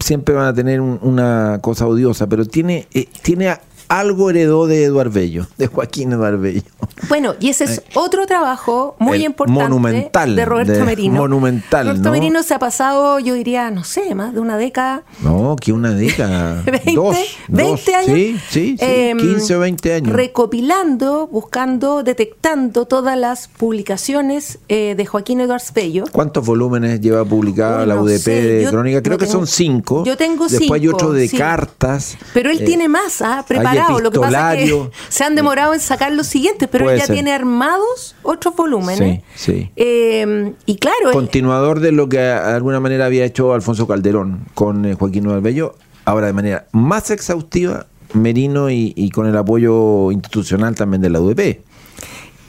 siempre 0.00 0.34
van 0.34 0.46
a 0.46 0.54
tener 0.54 0.80
un- 0.80 0.98
una 1.02 1.58
cosa 1.62 1.86
odiosa, 1.86 2.26
pero 2.26 2.44
tiene, 2.44 2.86
eh, 2.92 3.06
tiene 3.22 3.56
algo 3.88 4.30
heredó 4.30 4.66
de 4.66 4.84
Eduardo 4.84 5.12
Bello, 5.12 5.46
de 5.58 5.66
Joaquín 5.66 6.12
Eduardo 6.12 6.38
Bello. 6.40 6.62
Bueno, 7.08 7.34
y 7.40 7.50
ese 7.50 7.64
es 7.64 7.82
otro 7.94 8.26
trabajo 8.26 8.96
muy 8.98 9.18
El 9.18 9.24
importante 9.24 9.62
monumental, 9.62 10.34
de 10.36 10.44
Roberto 10.44 10.72
de- 10.72 10.82
Merino. 10.84 11.14
monumental, 11.20 11.86
Roberto 11.88 12.02
¿no? 12.04 12.10
Merino 12.12 12.42
se 12.42 12.54
ha 12.54 12.58
pasado, 12.58 13.18
yo 13.18 13.34
diría, 13.34 13.70
no 13.70 13.84
sé, 13.84 14.14
más 14.14 14.32
de 14.34 14.40
una 14.40 14.56
década. 14.56 15.02
No, 15.22 15.56
que 15.60 15.72
una 15.72 15.92
década. 15.92 16.62
20, 16.66 16.92
dos, 16.94 17.16
20 17.48 17.72
dos, 17.72 17.88
años. 17.94 18.06
Sí, 18.16 18.36
sí, 18.48 18.76
sí, 18.78 18.84
em, 18.84 19.18
15 19.18 19.56
o 19.56 19.60
20 19.60 19.92
años. 19.94 20.12
Recopilando, 20.16 21.26
buscando, 21.26 22.02
detectando 22.02 22.86
todas 22.86 23.18
las 23.18 23.48
publicaciones 23.48 24.58
eh, 24.68 24.94
de 24.96 25.06
Joaquín 25.06 25.40
Eduardo 25.40 25.66
Bello. 25.74 26.04
¿Cuántos 26.12 26.44
volúmenes 26.46 27.00
lleva 27.00 27.24
publicada 27.24 27.84
la 27.86 28.00
UDP 28.00 28.18
sé, 28.18 28.30
de 28.42 28.62
yo 28.64 28.70
Crónica? 28.70 29.02
Creo 29.02 29.18
que 29.18 29.26
tengo- 29.26 29.38
son 29.38 29.46
cinco. 29.46 30.04
yo 30.04 30.16
tengo 30.16 30.48
Después 30.48 30.70
hay 30.80 30.80
cinco, 30.86 30.96
otro 30.96 31.12
de 31.12 31.28
sí. 31.28 31.36
cartas. 31.36 32.16
Pero 32.34 32.50
él 32.50 32.60
Eh, 32.62 32.64
tiene 32.64 32.88
más, 32.88 33.20
¿ah? 33.22 33.44
hay 33.48 33.75
preparado. 33.84 34.00
Lo 34.00 34.10
que 34.10 34.20
pasa 34.20 34.54
es 34.54 34.70
que 34.70 34.90
se 35.08 35.24
han 35.24 35.34
demorado 35.34 35.74
en 35.74 35.80
sacar 35.80 36.12
los 36.12 36.26
siguientes, 36.26 36.68
pero 36.70 36.90
él 36.90 36.98
ya 36.98 37.06
ser. 37.06 37.14
tiene 37.14 37.32
armados 37.32 38.14
otros 38.22 38.54
volúmenes. 38.56 39.22
Sí, 39.34 39.52
sí. 39.52 39.70
Eh, 39.76 40.52
y 40.66 40.76
claro, 40.76 41.08
él- 41.08 41.12
Continuador 41.12 41.80
de 41.80 41.92
lo 41.92 42.08
que 42.08 42.18
de 42.18 42.32
alguna 42.32 42.80
manera 42.80 43.06
había 43.06 43.24
hecho 43.24 43.52
Alfonso 43.54 43.86
Calderón 43.86 44.46
con 44.54 44.84
eh, 44.84 44.94
Joaquín 44.94 45.24
Nueva 45.24 45.40
Bello, 45.40 45.74
ahora 46.04 46.26
de 46.28 46.32
manera 46.32 46.66
más 46.72 47.10
exhaustiva, 47.10 47.86
Merino 48.12 48.70
y, 48.70 48.92
y 48.96 49.10
con 49.10 49.26
el 49.26 49.36
apoyo 49.36 50.10
institucional 50.12 50.74
también 50.74 51.02
de 51.02 51.10
la 51.10 51.20
UDP. 51.20 51.60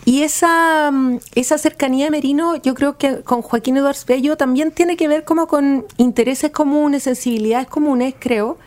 Y 0.05 0.21
esa, 0.21 0.89
mm, 0.89 1.17
esa 1.35 1.57
cercanía 1.57 2.05
de 2.05 2.11
Merino, 2.11 2.55
yo 2.55 2.73
creo 2.75 2.97
que 2.97 3.23
con 3.23 3.41
Joaquín 3.41 3.75
Eduardo 3.75 3.99
Bello 4.07 4.37
también 4.37 4.71
tiene 4.71 4.95
que 4.95 5.09
ver 5.09 5.25
como 5.25 5.47
con 5.47 5.85
intereses 5.97 6.51
comunes, 6.51 7.03
sensibilidades 7.03 7.67
comunes, 7.67 8.13
creo. 8.17 8.57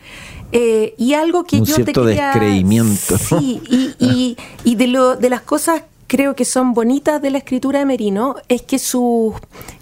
Eh, 0.51 0.93
y 0.97 1.13
algo 1.13 1.43
que 1.43 1.57
Un 1.57 1.65
yo 1.65 1.75
cierto 1.75 2.03
te 2.03 2.09
quería... 2.09 2.27
descreimiento. 2.27 3.17
Sí, 3.17 3.61
y, 3.69 3.95
y, 3.99 4.37
y 4.63 4.75
de, 4.75 4.87
lo, 4.87 5.15
de 5.15 5.29
las 5.29 5.41
cosas 5.41 5.83
creo 6.11 6.35
que 6.35 6.43
son 6.43 6.73
bonitas 6.73 7.21
de 7.21 7.31
la 7.31 7.37
escritura 7.37 7.79
de 7.79 7.85
Merino 7.85 8.35
es 8.49 8.61
que 8.63 8.79
sus 8.79 9.33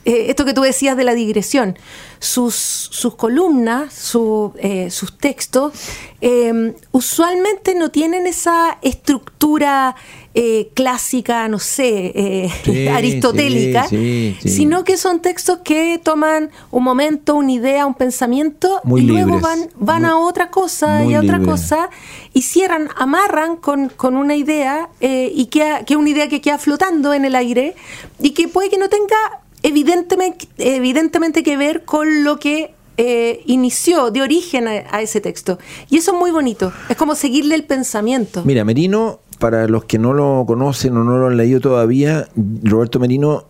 eh, 0.05 0.27
esto 0.29 0.45
que 0.45 0.53
tú 0.53 0.61
decías 0.61 0.95
de 0.95 1.03
la 1.03 1.15
digresión, 1.15 1.75
sus, 2.19 2.53
sus 2.55 3.15
columnas, 3.15 3.93
su, 3.93 4.53
eh, 4.57 4.89
sus 4.91 5.17
textos, 5.17 5.73
eh, 6.21 6.73
usualmente 6.91 7.75
no 7.75 7.89
tienen 7.91 8.27
esa 8.27 8.77
estructura 8.81 9.95
eh, 10.35 10.69
clásica, 10.75 11.47
no 11.47 11.57
sé, 11.59 12.11
eh, 12.13 12.49
Sí, 12.63 12.87
aristotélica, 12.99 13.85
sí, 13.87 14.35
sí, 14.41 14.49
sí. 14.49 14.55
sino 14.57 14.83
que 14.83 14.95
son 14.97 15.21
textos 15.21 15.59
que 15.63 15.99
toman 16.03 16.51
un 16.71 16.83
momento, 16.83 17.35
una 17.35 17.51
idea, 17.51 17.85
un 17.85 17.95
pensamiento 17.95 18.79
Muy 18.83 19.01
y 19.01 19.05
luego 19.05 19.39
van, 19.39 19.69
van 19.75 20.03
Muy- 20.03 20.11
a 20.11 20.17
otra 20.17 20.51
cosa 20.51 21.03
y 21.05 21.13
a 21.15 21.21
otra 21.21 21.39
cosa 21.39 21.89
y 22.33 22.43
cierran, 22.43 22.89
amarran 22.97 23.55
con, 23.55 23.89
con 23.89 24.15
una 24.15 24.35
idea 24.35 24.89
eh, 25.01 25.31
y 25.33 25.45
que 25.47 25.83
es 25.87 25.95
una 25.95 26.09
idea 26.09 26.27
que 26.29 26.41
queda 26.41 26.57
flotando 26.59 27.13
en 27.13 27.25
el 27.25 27.35
aire 27.35 27.75
y 28.19 28.31
que 28.31 28.47
puede 28.47 28.69
que 28.69 28.77
no 28.77 28.87
tenga 28.89 29.15
evidentemente, 29.63 30.47
evidentemente 30.57 31.43
que 31.43 31.57
ver 31.57 31.85
con 31.85 32.23
lo 32.23 32.37
que 32.37 32.73
eh, 32.97 33.41
inició 33.45 34.11
de 34.11 34.21
origen 34.21 34.67
a, 34.67 34.71
a 34.91 35.01
ese 35.01 35.21
texto. 35.21 35.59
Y 35.89 35.97
eso 35.97 36.11
es 36.11 36.17
muy 36.17 36.31
bonito, 36.31 36.73
es 36.89 36.97
como 36.97 37.15
seguirle 37.15 37.55
el 37.55 37.63
pensamiento. 37.63 38.43
Mira, 38.45 38.65
Merino, 38.65 39.19
para 39.39 39.67
los 39.67 39.85
que 39.85 39.97
no 39.97 40.13
lo 40.13 40.43
conocen 40.45 40.97
o 40.97 41.03
no 41.03 41.17
lo 41.17 41.27
han 41.27 41.37
leído 41.37 41.61
todavía, 41.61 42.27
Roberto 42.63 42.99
Merino 42.99 43.45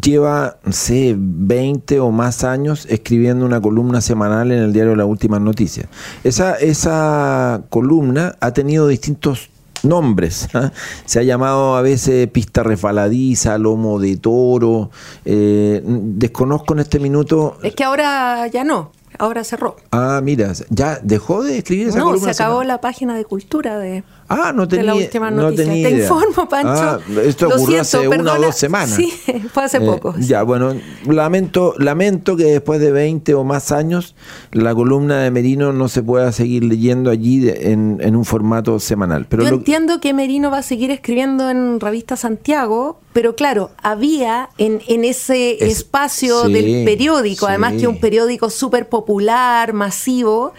lleva, 0.00 0.58
no 0.64 0.72
sé, 0.72 1.14
20 1.18 2.00
o 2.00 2.10
más 2.10 2.44
años 2.44 2.86
escribiendo 2.88 3.44
una 3.44 3.60
columna 3.60 4.00
semanal 4.00 4.50
en 4.50 4.58
el 4.58 4.72
diario 4.72 4.96
Las 4.96 5.06
Últimas 5.06 5.40
Noticias. 5.40 5.86
Esa, 6.24 6.54
esa 6.54 7.64
columna 7.68 8.36
ha 8.40 8.52
tenido 8.52 8.88
distintos 8.88 9.50
nombres. 9.84 10.48
¿ah? 10.54 10.72
Se 11.04 11.20
ha 11.20 11.22
llamado 11.22 11.76
a 11.76 11.82
veces 11.82 12.28
pista 12.28 12.62
refaladiza, 12.62 13.58
lomo 13.58 13.98
de 13.98 14.16
toro. 14.16 14.90
eh, 15.24 15.82
desconozco 15.84 16.74
en 16.74 16.80
este 16.80 16.98
minuto. 16.98 17.58
Es 17.62 17.74
que 17.74 17.84
ahora 17.84 18.46
ya 18.46 18.64
no, 18.64 18.92
ahora 19.18 19.44
cerró. 19.44 19.76
Ah, 19.90 20.20
mira, 20.22 20.52
ya 20.70 20.98
dejó 21.02 21.42
de 21.42 21.58
escribir 21.58 21.88
esa 21.88 21.98
No, 21.98 22.16
se 22.16 22.30
acabó 22.30 22.64
la 22.64 22.80
página 22.80 23.16
de 23.16 23.24
cultura 23.24 23.78
de, 23.78 24.04
Ah, 24.28 24.52
no 24.54 24.66
de 24.66 24.76
tenía, 24.78 24.92
la 24.92 24.94
última 24.94 25.30
no 25.30 25.42
noticia. 25.42 25.64
tenía 25.66 25.88
Te 25.88 25.94
informo, 26.02 26.48
Pancho. 26.48 26.68
Ah, 26.72 26.98
esto 27.24 27.48
Lo 27.48 27.56
ocurrió 27.56 27.84
siento, 27.84 27.98
hace 27.98 28.08
una 28.08 28.16
o 28.16 28.24
perdona. 28.34 28.46
dos 28.46 28.56
semanas. 28.56 28.94
Sí, 28.94 29.12
fue 29.52 29.64
hace 29.64 29.76
Eh, 29.78 29.80
poco. 29.80 30.14
sí. 30.18 30.26
Ya, 30.28 30.42
bueno, 30.42 30.74
lamento, 31.06 31.74
lamento 31.78 32.36
que 32.36 32.44
después 32.44 32.80
de 32.80 32.90
20 32.92 33.34
o 33.34 33.44
más 33.44 33.72
años 33.72 34.14
la 34.52 34.74
columna 34.74 35.20
de 35.22 35.30
Merino 35.30 35.72
no 35.72 35.88
se 35.88 36.02
pueda 36.02 36.32
seguir 36.32 36.64
leyendo 36.64 37.10
allí 37.10 37.40
de- 37.40 37.72
en, 37.72 37.98
en 38.00 38.16
un 38.16 38.24
formato 38.24 38.78
semanal. 38.80 39.26
Pero 39.28 39.44
Yo 39.44 39.50
lo- 39.50 39.56
entiendo 39.56 40.00
que 40.00 40.14
Merino 40.14 40.50
va 40.50 40.58
a 40.58 40.62
seguir 40.62 40.90
escribiendo 40.90 41.50
en 41.50 41.80
Revista 41.80 42.16
Santiago, 42.16 43.00
pero 43.12 43.34
claro, 43.36 43.70
había 43.82 44.48
en, 44.58 44.80
en 44.88 45.04
ese 45.04 45.62
Es- 45.64 45.78
espacio 45.78 46.46
sí, 46.46 46.52
del 46.52 46.84
periódico, 46.84 47.46
además 47.46 47.72
sí. 47.74 47.80
que 47.80 47.88
un 47.88 47.98
periódico 48.00 48.48
súper 48.50 48.88
popular, 48.88 49.72
masivo, 49.72 50.52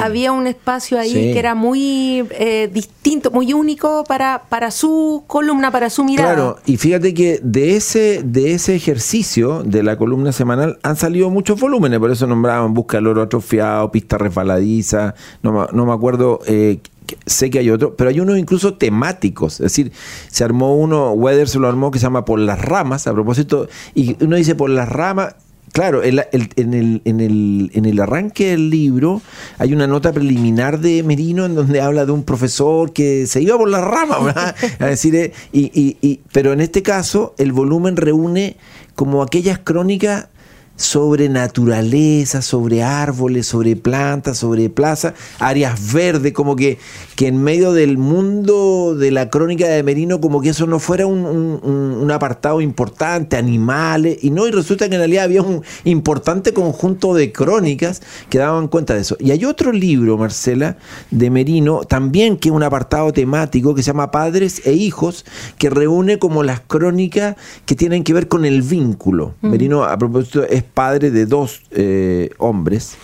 había 0.00 0.32
un 0.32 0.46
espacio 0.46 0.98
ahí 0.98 1.12
que 1.12 1.38
era 1.38 1.54
muy 1.54 2.24
eh, 2.30 2.70
distinto, 2.72 3.07
muy 3.32 3.52
único 3.52 4.04
para, 4.04 4.42
para 4.48 4.70
su 4.70 5.24
columna, 5.26 5.70
para 5.70 5.90
su 5.90 6.04
mirada. 6.04 6.34
Claro, 6.34 6.58
y 6.66 6.76
fíjate 6.76 7.14
que 7.14 7.40
de 7.42 7.76
ese, 7.76 8.22
de 8.24 8.52
ese 8.54 8.74
ejercicio 8.74 9.62
de 9.64 9.82
la 9.82 9.96
columna 9.96 10.32
semanal 10.32 10.78
han 10.82 10.96
salido 10.96 11.30
muchos 11.30 11.60
volúmenes, 11.60 11.98
por 11.98 12.10
eso 12.10 12.26
nombraban 12.26 12.74
Busca 12.74 12.98
el 12.98 13.06
oro 13.06 13.22
atrofiado, 13.22 13.90
Pista 13.90 14.18
resbaladiza, 14.18 15.14
no, 15.42 15.66
no 15.72 15.86
me 15.86 15.92
acuerdo, 15.92 16.40
eh, 16.46 16.80
sé 17.26 17.50
que 17.50 17.58
hay 17.58 17.70
otro, 17.70 17.94
pero 17.96 18.10
hay 18.10 18.20
unos 18.20 18.38
incluso 18.38 18.74
temáticos, 18.74 19.54
es 19.54 19.60
decir, 19.60 19.92
se 20.28 20.44
armó 20.44 20.76
uno, 20.76 21.12
Weather 21.12 21.48
se 21.48 21.58
lo 21.58 21.68
armó 21.68 21.90
que 21.90 21.98
se 21.98 22.04
llama 22.04 22.24
Por 22.24 22.38
las 22.38 22.60
ramas, 22.60 23.06
a 23.06 23.12
propósito, 23.12 23.68
y 23.94 24.22
uno 24.22 24.36
dice 24.36 24.54
Por 24.54 24.70
las 24.70 24.88
ramas, 24.88 25.34
Claro, 25.78 26.02
el- 26.02 26.24
el- 26.32 26.48
en, 26.56 26.74
el, 26.74 27.02
en, 27.04 27.20
el, 27.20 27.70
en 27.72 27.84
el 27.84 28.00
arranque 28.00 28.46
del 28.50 28.68
libro 28.68 29.22
hay 29.58 29.72
una 29.72 29.86
nota 29.86 30.10
preliminar 30.12 30.80
de 30.80 31.04
Merino 31.04 31.46
en 31.46 31.54
donde 31.54 31.80
habla 31.80 32.04
de 32.04 32.10
un 32.10 32.24
profesor 32.24 32.92
que 32.92 33.28
se 33.28 33.42
iba 33.42 33.56
por 33.56 33.68
la 33.70 33.80
rama, 33.80 34.18
¿verdad? 34.18 34.56
A 34.80 34.86
decir, 34.86 35.14
eh, 35.14 35.32
y, 35.52 35.66
y- 35.80 35.96
y- 36.00 36.18
pero 36.32 36.52
en 36.52 36.60
este 36.60 36.82
caso 36.82 37.32
el 37.38 37.52
volumen 37.52 37.96
reúne 37.96 38.56
como 38.96 39.22
aquellas 39.22 39.60
crónicas 39.60 40.26
sobre 40.78 41.28
naturaleza, 41.28 42.40
sobre 42.40 42.84
árboles, 42.84 43.46
sobre 43.46 43.74
plantas, 43.74 44.38
sobre 44.38 44.70
plazas, 44.70 45.12
áreas 45.40 45.92
verdes, 45.92 46.32
como 46.32 46.54
que, 46.54 46.78
que 47.16 47.26
en 47.26 47.42
medio 47.42 47.72
del 47.72 47.98
mundo 47.98 48.94
de 48.96 49.10
la 49.10 49.28
crónica 49.28 49.66
de 49.66 49.82
Merino, 49.82 50.20
como 50.20 50.40
que 50.40 50.50
eso 50.50 50.66
no 50.68 50.78
fuera 50.78 51.06
un, 51.06 51.24
un- 51.26 52.10
apartado 52.12 52.60
importante, 52.62 53.36
animales, 53.36 54.18
y 54.22 54.30
no, 54.30 54.46
y 54.46 54.50
resulta 54.50 54.88
que 54.88 54.94
en 54.94 55.00
realidad 55.00 55.24
había 55.24 55.42
un 55.42 55.62
importante 55.84 56.54
conjunto 56.54 57.12
de 57.12 57.32
crónicas 57.32 58.00
que 58.30 58.38
daban 58.38 58.68
cuenta 58.68 58.94
de 58.94 59.00
eso. 59.02 59.16
Y 59.20 59.32
hay 59.32 59.44
otro 59.44 59.72
libro, 59.72 60.16
Marcela, 60.16 60.78
de 61.10 61.28
Merino, 61.28 61.80
también 61.80 62.36
que 62.38 62.48
es 62.48 62.54
un 62.54 62.62
apartado 62.62 63.12
temático 63.12 63.74
que 63.74 63.82
se 63.82 63.88
llama 63.88 64.10
Padres 64.10 64.62
e 64.64 64.72
Hijos, 64.72 65.26
que 65.58 65.68
reúne 65.70 66.18
como 66.18 66.42
las 66.44 66.60
crónicas 66.60 67.36
que 67.66 67.74
tienen 67.74 68.04
que 68.04 68.14
ver 68.14 68.28
con 68.28 68.44
el 68.44 68.62
vínculo. 68.62 69.34
Merino, 69.42 69.84
a 69.84 69.98
propósito, 69.98 70.44
es 70.44 70.62
padre 70.68 71.10
de 71.10 71.26
dos 71.26 71.62
eh, 71.70 72.30
hombres, 72.38 72.96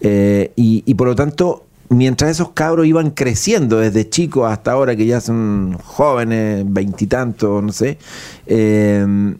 eh, 0.00 0.52
y, 0.56 0.94
por 0.94 1.08
lo 1.08 1.14
tanto, 1.14 1.64
mientras 1.88 2.30
esos 2.30 2.50
cabros 2.50 2.86
iban 2.86 3.10
creciendo 3.10 3.78
desde 3.78 4.08
chicos 4.08 4.50
hasta 4.50 4.72
ahora, 4.72 4.96
que 4.96 5.06
ya 5.06 5.20
son 5.20 5.76
jóvenes, 5.82 6.64
veintitantos, 6.66 7.62
no 7.62 7.72
sé, 7.72 7.98
eh, 8.46 9.34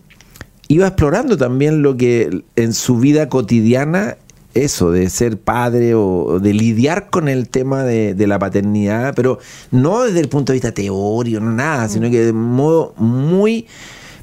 iba 0.69 0.87
explorando 0.87 1.37
también 1.37 1.83
lo 1.83 1.97
que 1.97 2.43
en 2.57 2.73
su 2.73 2.99
vida 2.99 3.29
cotidiana, 3.29 4.17
eso 4.55 4.91
de 4.91 5.09
ser 5.11 5.39
padre 5.39 5.95
o 5.95 6.41
de 6.41 6.53
lidiar 6.53 7.11
con 7.11 7.29
el 7.29 7.49
tema 7.49 7.85
de, 7.85 8.15
de 8.15 8.27
la 8.27 8.39
paternidad, 8.39 9.15
pero 9.15 9.39
no 9.71 10.03
desde 10.03 10.21
el 10.21 10.29
punto 10.29 10.53
de 10.53 10.55
vista 10.55 10.73
teórico, 10.73 11.39
no 11.39 11.53
nada, 11.53 11.89
sino 11.89 12.11
que 12.11 12.25
de 12.25 12.33
modo 12.33 12.95
muy 12.97 13.67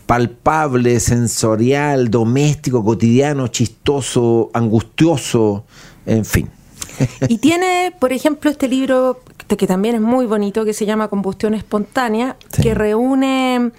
palpable, 0.05 0.99
sensorial, 0.99 2.09
doméstico, 2.09 2.83
cotidiano, 2.83 3.47
chistoso, 3.47 4.49
angustioso, 4.53 5.65
en 6.05 6.25
fin. 6.25 6.49
Y 7.27 7.39
tiene, 7.39 7.93
por 7.99 8.13
ejemplo, 8.13 8.49
este 8.49 8.67
libro 8.67 9.19
que 9.57 9.67
también 9.67 9.95
es 9.95 10.01
muy 10.01 10.25
bonito, 10.25 10.65
que 10.65 10.73
se 10.73 10.85
llama 10.85 11.07
Combustión 11.07 11.53
Espontánea, 11.53 12.35
Sí. 12.51 12.63
que 12.63 12.73
reúne 12.73 13.71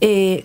eh, 0.00 0.44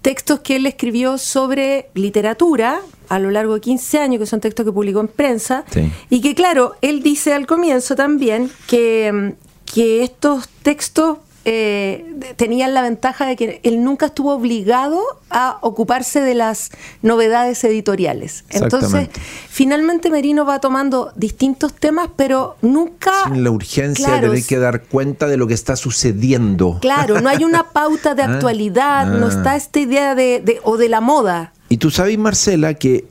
textos 0.00 0.40
que 0.40 0.56
él 0.56 0.66
escribió 0.66 1.18
sobre 1.18 1.90
literatura 1.94 2.80
a 3.08 3.18
lo 3.18 3.30
largo 3.30 3.54
de 3.54 3.60
15 3.60 3.98
años, 3.98 4.18
que 4.20 4.26
son 4.26 4.40
textos 4.40 4.64
que 4.64 4.72
publicó 4.72 5.00
en 5.00 5.08
prensa, 5.08 5.64
Sí. 5.70 5.90
y 6.10 6.20
que 6.22 6.34
claro, 6.34 6.76
él 6.80 7.02
dice 7.02 7.34
al 7.34 7.46
comienzo 7.46 7.94
también 7.94 8.50
que, 8.66 9.34
que 9.66 10.02
estos 10.02 10.48
textos 10.62 11.18
eh, 11.48 12.04
tenían 12.34 12.74
la 12.74 12.82
ventaja 12.82 13.24
de 13.24 13.36
que 13.36 13.60
él 13.62 13.84
nunca 13.84 14.06
estuvo 14.06 14.32
obligado 14.34 15.00
a 15.30 15.58
ocuparse 15.62 16.20
de 16.20 16.34
las 16.34 16.70
novedades 17.02 17.62
editoriales. 17.62 18.44
Entonces, 18.50 19.08
finalmente 19.48 20.10
Merino 20.10 20.44
va 20.44 20.58
tomando 20.58 21.12
distintos 21.14 21.72
temas, 21.72 22.08
pero 22.16 22.56
nunca... 22.62 23.12
Sin 23.26 23.44
la 23.44 23.52
urgencia 23.52 24.06
Claro, 24.06 24.22
de 24.22 24.28
tener 24.30 24.44
que 24.44 24.58
dar 24.58 24.82
cuenta 24.84 25.28
de 25.28 25.36
lo 25.36 25.46
que 25.46 25.54
está 25.54 25.76
sucediendo. 25.76 26.78
Claro, 26.80 27.20
no 27.20 27.28
hay 27.28 27.44
una 27.44 27.70
pauta 27.72 28.14
de 28.16 28.24
Ah, 28.24 28.34
actualidad, 28.34 29.06
no 29.06 29.26
ah. 29.26 29.28
está 29.28 29.54
esta 29.54 29.78
idea 29.78 30.16
de, 30.16 30.40
de- 30.44 30.60
o 30.64 30.76
de 30.76 30.88
la 30.88 31.00
moda. 31.00 31.52
Y 31.68 31.76
tú 31.76 31.92
sabes, 31.92 32.18
Marcela, 32.18 32.74
que 32.74 33.04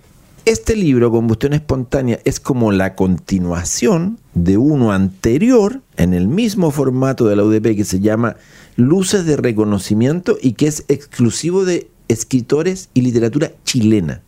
este 0.45 0.75
libro, 0.75 1.11
Combustión 1.11 1.53
Espontánea, 1.53 2.19
es 2.23 2.39
como 2.39 2.71
la 2.71 2.95
continuación 2.95 4.19
de 4.35 4.57
uno 4.57 4.91
anterior, 4.91 5.81
en 5.97 6.13
el 6.13 6.27
mismo 6.27 6.69
formato 6.69 7.25
de 7.25 7.35
la 7.35 7.43
UDP, 7.43 7.75
que 7.75 7.83
se 7.83 7.99
llama 7.99 8.35
Luces 8.75 9.25
de 9.25 9.37
Reconocimiento 9.37 10.37
y 10.39 10.53
que 10.53 10.67
es 10.67 10.85
exclusivo 10.87 11.65
de 11.65 11.89
escritores 12.07 12.89
y 12.93 13.01
literatura 13.01 13.53
chilena. 13.63 14.21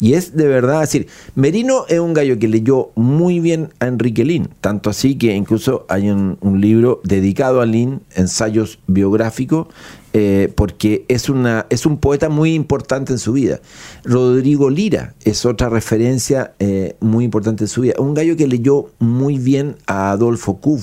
Y 0.00 0.14
es 0.14 0.36
de 0.36 0.46
verdad, 0.46 0.80
decir, 0.80 1.08
Merino 1.34 1.84
es 1.88 1.98
un 1.98 2.14
gallo 2.14 2.38
que 2.38 2.48
leyó 2.48 2.90
muy 2.94 3.40
bien 3.40 3.70
a 3.80 3.88
Enrique 3.88 4.24
Lin, 4.24 4.48
tanto 4.60 4.88
así 4.88 5.16
que 5.16 5.34
incluso 5.34 5.84
hay 5.88 6.08
un 6.08 6.60
libro 6.60 7.00
dedicado 7.04 7.60
a 7.60 7.66
Lin, 7.66 8.00
ensayos 8.14 8.78
biográficos, 8.86 9.66
eh, 10.14 10.52
porque 10.54 11.04
es, 11.08 11.28
una, 11.28 11.66
es 11.68 11.84
un 11.84 11.98
poeta 11.98 12.28
muy 12.28 12.54
importante 12.54 13.12
en 13.12 13.18
su 13.18 13.32
vida. 13.32 13.60
Rodrigo 14.04 14.70
Lira 14.70 15.14
es 15.24 15.44
otra 15.44 15.68
referencia 15.68 16.54
eh, 16.58 16.96
muy 17.00 17.24
importante 17.24 17.64
en 17.64 17.68
su 17.68 17.82
vida. 17.82 17.94
Un 17.98 18.14
gallo 18.14 18.36
que 18.36 18.46
leyó 18.46 18.90
muy 18.98 19.38
bien 19.38 19.76
a 19.86 20.10
Adolfo 20.10 20.56
Kuv 20.56 20.82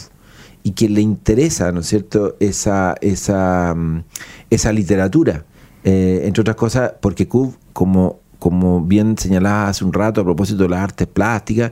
y 0.61 0.71
que 0.71 0.89
le 0.89 1.01
interesa, 1.01 1.71
¿no 1.71 1.79
es 1.81 1.87
cierto?, 1.87 2.35
esa, 2.39 2.95
esa, 3.01 3.73
mm, 3.75 4.03
esa 4.49 4.71
literatura. 4.71 5.45
Eh, 5.83 6.21
entre 6.25 6.41
otras 6.41 6.55
cosas, 6.55 6.93
porque 6.99 7.27
Kuv, 7.27 7.55
como, 7.73 8.19
como 8.39 8.81
bien 8.81 9.17
señalaba 9.17 9.69
hace 9.69 9.85
un 9.85 9.93
rato 9.93 10.21
a 10.21 10.23
propósito 10.23 10.63
de 10.63 10.69
las 10.69 10.81
artes 10.81 11.07
plásticas, 11.07 11.71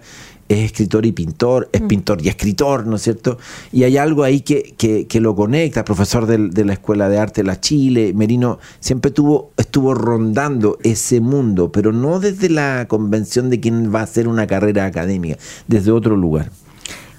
es 0.50 0.66
escritor 0.66 1.06
y 1.06 1.12
pintor, 1.12 1.70
es 1.72 1.82
pintor 1.82 2.22
y 2.22 2.30
escritor, 2.30 2.86
¿no 2.86 2.98
es 2.98 3.02
cierto? 3.02 3.38
Y 3.72 3.84
hay 3.84 3.98
algo 3.98 4.24
ahí 4.24 4.42
que, 4.42 4.74
que, 4.78 5.08
que 5.08 5.20
lo 5.20 5.36
conecta, 5.36 5.86
profesor 5.86 6.26
de, 6.26 6.66
la 6.66 6.74
Escuela 6.74 7.10
de 7.10 7.18
Arte 7.18 7.42
de 7.42 7.48
la 7.48 7.60
Chile, 7.60 8.14
Merino 8.14 8.60
siempre 8.80 9.12
tuvo, 9.12 9.52
estuvo 9.58 9.94
rondando 9.94 10.78
ese 10.84 11.20
mundo, 11.20 11.72
pero 11.72 11.92
no 11.92 12.20
desde 12.20 12.50
la 12.50 12.86
convención 12.88 13.50
de 13.50 13.60
quién 13.60 13.94
va 13.94 14.02
a 14.02 14.04
hacer 14.04 14.28
una 14.28 14.48
carrera 14.48 14.86
académica, 14.86 15.38
desde 15.68 15.92
otro 15.92 16.16
lugar. 16.16 16.52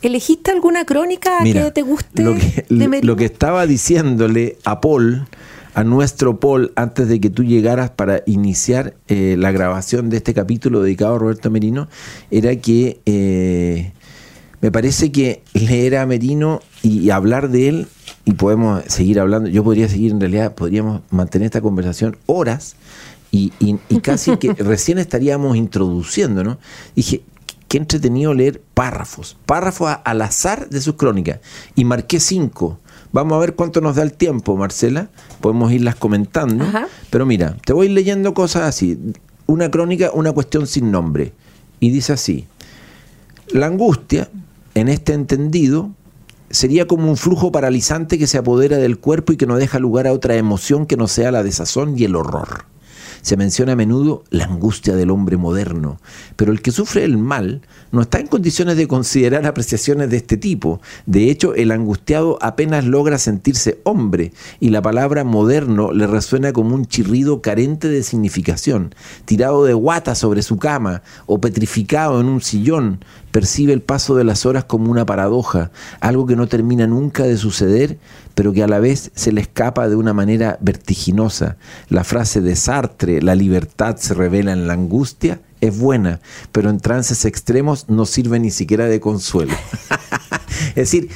¿Elegiste 0.02 0.50
alguna 0.50 0.84
crónica 0.84 1.38
Mira, 1.42 1.64
que 1.64 1.70
te 1.70 1.82
guste 1.82 2.22
lo 2.22 2.34
que, 2.34 2.66
de 2.68 2.88
Merino? 2.88 3.12
lo 3.12 3.16
que 3.16 3.24
estaba 3.24 3.66
diciéndole 3.66 4.58
a 4.64 4.80
Paul, 4.80 5.26
a 5.74 5.84
nuestro 5.84 6.38
Paul, 6.40 6.72
antes 6.76 7.08
de 7.08 7.20
que 7.20 7.30
tú 7.30 7.42
llegaras 7.44 7.90
para 7.90 8.22
iniciar 8.26 8.94
eh, 9.08 9.36
la 9.38 9.50
grabación 9.52 10.08
de 10.10 10.18
este 10.18 10.32
capítulo 10.34 10.82
dedicado 10.82 11.16
a 11.16 11.18
Roberto 11.18 11.50
Merino, 11.50 11.88
era 12.30 12.54
que 12.56 13.00
eh, 13.06 13.92
me 14.60 14.70
parece 14.70 15.10
que 15.12 15.42
leer 15.52 15.96
a 15.96 16.06
Merino 16.06 16.60
y, 16.82 17.00
y 17.00 17.10
hablar 17.10 17.50
de 17.50 17.68
él, 17.68 17.86
y 18.24 18.32
podemos 18.34 18.82
seguir 18.86 19.20
hablando, 19.20 19.50
yo 19.50 19.64
podría 19.64 19.88
seguir 19.88 20.12
en 20.12 20.20
realidad, 20.20 20.54
podríamos 20.54 21.02
mantener 21.10 21.46
esta 21.46 21.60
conversación 21.60 22.16
horas, 22.26 22.76
y, 23.30 23.52
y- 23.58 23.78
y 23.88 23.98
casi 23.98 24.36
que 24.36 24.52
recién 24.58 24.98
estaríamos 24.98 25.56
introduciendo, 25.56 26.44
¿no? 26.44 26.58
Dije, 26.94 27.22
qué 27.66 27.78
entretenido 27.78 28.32
leer 28.32 28.62
párrafos, 28.74 29.36
párrafos 29.44 29.90
al 30.04 30.22
azar 30.22 30.68
de 30.68 30.80
sus 30.80 30.94
crónicas. 30.94 31.40
Y 31.74 31.84
marqué 31.84 32.20
cinco. 32.20 32.78
Vamos 33.14 33.36
a 33.36 33.38
ver 33.38 33.54
cuánto 33.54 33.80
nos 33.80 33.94
da 33.94 34.02
el 34.02 34.12
tiempo, 34.12 34.56
Marcela. 34.56 35.08
Podemos 35.40 35.70
irlas 35.70 35.94
comentando. 35.94 36.64
Ajá. 36.64 36.88
Pero 37.10 37.24
mira, 37.24 37.56
te 37.64 37.72
voy 37.72 37.88
leyendo 37.88 38.34
cosas 38.34 38.62
así. 38.64 38.98
Una 39.46 39.70
crónica, 39.70 40.10
una 40.12 40.32
cuestión 40.32 40.66
sin 40.66 40.90
nombre. 40.90 41.32
Y 41.78 41.90
dice 41.90 42.12
así. 42.12 42.46
La 43.52 43.66
angustia, 43.66 44.30
en 44.74 44.88
este 44.88 45.12
entendido, 45.12 45.90
sería 46.50 46.88
como 46.88 47.08
un 47.08 47.16
flujo 47.16 47.52
paralizante 47.52 48.18
que 48.18 48.26
se 48.26 48.36
apodera 48.36 48.78
del 48.78 48.98
cuerpo 48.98 49.32
y 49.32 49.36
que 49.36 49.46
no 49.46 49.58
deja 49.58 49.78
lugar 49.78 50.08
a 50.08 50.12
otra 50.12 50.34
emoción 50.34 50.84
que 50.84 50.96
no 50.96 51.06
sea 51.06 51.30
la 51.30 51.44
desazón 51.44 51.96
y 51.96 52.02
el 52.02 52.16
horror. 52.16 52.64
Se 53.24 53.38
menciona 53.38 53.72
a 53.72 53.76
menudo 53.76 54.22
la 54.28 54.44
angustia 54.44 54.94
del 54.94 55.10
hombre 55.10 55.38
moderno, 55.38 55.98
pero 56.36 56.52
el 56.52 56.60
que 56.60 56.72
sufre 56.72 57.04
el 57.04 57.16
mal 57.16 57.62
no 57.90 58.02
está 58.02 58.18
en 58.20 58.26
condiciones 58.26 58.76
de 58.76 58.86
considerar 58.86 59.46
apreciaciones 59.46 60.10
de 60.10 60.18
este 60.18 60.36
tipo. 60.36 60.82
De 61.06 61.30
hecho, 61.30 61.54
el 61.54 61.70
angustiado 61.70 62.36
apenas 62.42 62.84
logra 62.84 63.16
sentirse 63.16 63.80
hombre 63.84 64.34
y 64.60 64.68
la 64.68 64.82
palabra 64.82 65.24
moderno 65.24 65.90
le 65.90 66.06
resuena 66.06 66.52
como 66.52 66.74
un 66.74 66.84
chirrido 66.84 67.40
carente 67.40 67.88
de 67.88 68.02
significación. 68.02 68.94
Tirado 69.24 69.64
de 69.64 69.72
guata 69.72 70.14
sobre 70.14 70.42
su 70.42 70.58
cama 70.58 71.00
o 71.24 71.40
petrificado 71.40 72.20
en 72.20 72.26
un 72.26 72.42
sillón, 72.42 73.02
percibe 73.34 73.72
el 73.72 73.82
paso 73.82 74.14
de 74.14 74.22
las 74.22 74.46
horas 74.46 74.62
como 74.62 74.92
una 74.92 75.04
paradoja, 75.06 75.72
algo 75.98 76.24
que 76.24 76.36
no 76.36 76.46
termina 76.46 76.86
nunca 76.86 77.24
de 77.24 77.36
suceder, 77.36 77.98
pero 78.36 78.52
que 78.52 78.62
a 78.62 78.68
la 78.68 78.78
vez 78.78 79.10
se 79.16 79.32
le 79.32 79.40
escapa 79.40 79.88
de 79.88 79.96
una 79.96 80.12
manera 80.12 80.56
vertiginosa. 80.60 81.56
La 81.88 82.04
frase 82.04 82.40
de 82.40 82.54
Sartre, 82.54 83.20
la 83.22 83.34
libertad 83.34 83.96
se 83.96 84.14
revela 84.14 84.52
en 84.52 84.68
la 84.68 84.74
angustia, 84.74 85.40
es 85.60 85.76
buena, 85.76 86.20
pero 86.52 86.70
en 86.70 86.78
trances 86.78 87.24
extremos 87.24 87.88
no 87.88 88.06
sirve 88.06 88.38
ni 88.38 88.52
siquiera 88.52 88.86
de 88.86 89.00
consuelo. 89.00 89.54
es 90.68 90.74
decir, 90.76 91.10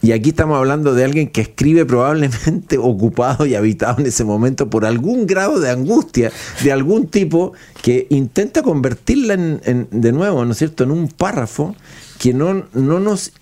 y 0.00 0.12
aquí 0.12 0.30
estamos 0.30 0.56
hablando 0.58 0.94
de 0.94 1.04
alguien 1.04 1.28
que 1.28 1.40
escribe 1.40 1.84
probablemente 1.84 2.78
ocupado 2.80 3.46
y 3.46 3.54
habitado 3.54 4.00
en 4.00 4.06
ese 4.06 4.24
momento 4.24 4.70
por 4.70 4.84
algún 4.86 5.26
grado 5.26 5.58
de 5.60 5.70
angustia 5.70 6.30
de 6.62 6.72
algún 6.72 7.08
tipo 7.08 7.52
que 7.82 8.06
intenta 8.10 8.62
convertirla 8.62 9.34
en, 9.34 9.60
en- 9.64 9.88
de 9.90 10.12
nuevo, 10.12 10.44
¿no 10.44 10.52
es 10.52 10.58
cierto?, 10.58 10.84
en 10.84 10.90
un 10.92 11.08
párrafo 11.08 11.74
que 12.18 12.32
no, 12.34 12.64
no 12.74 13.00
nos 13.00 13.32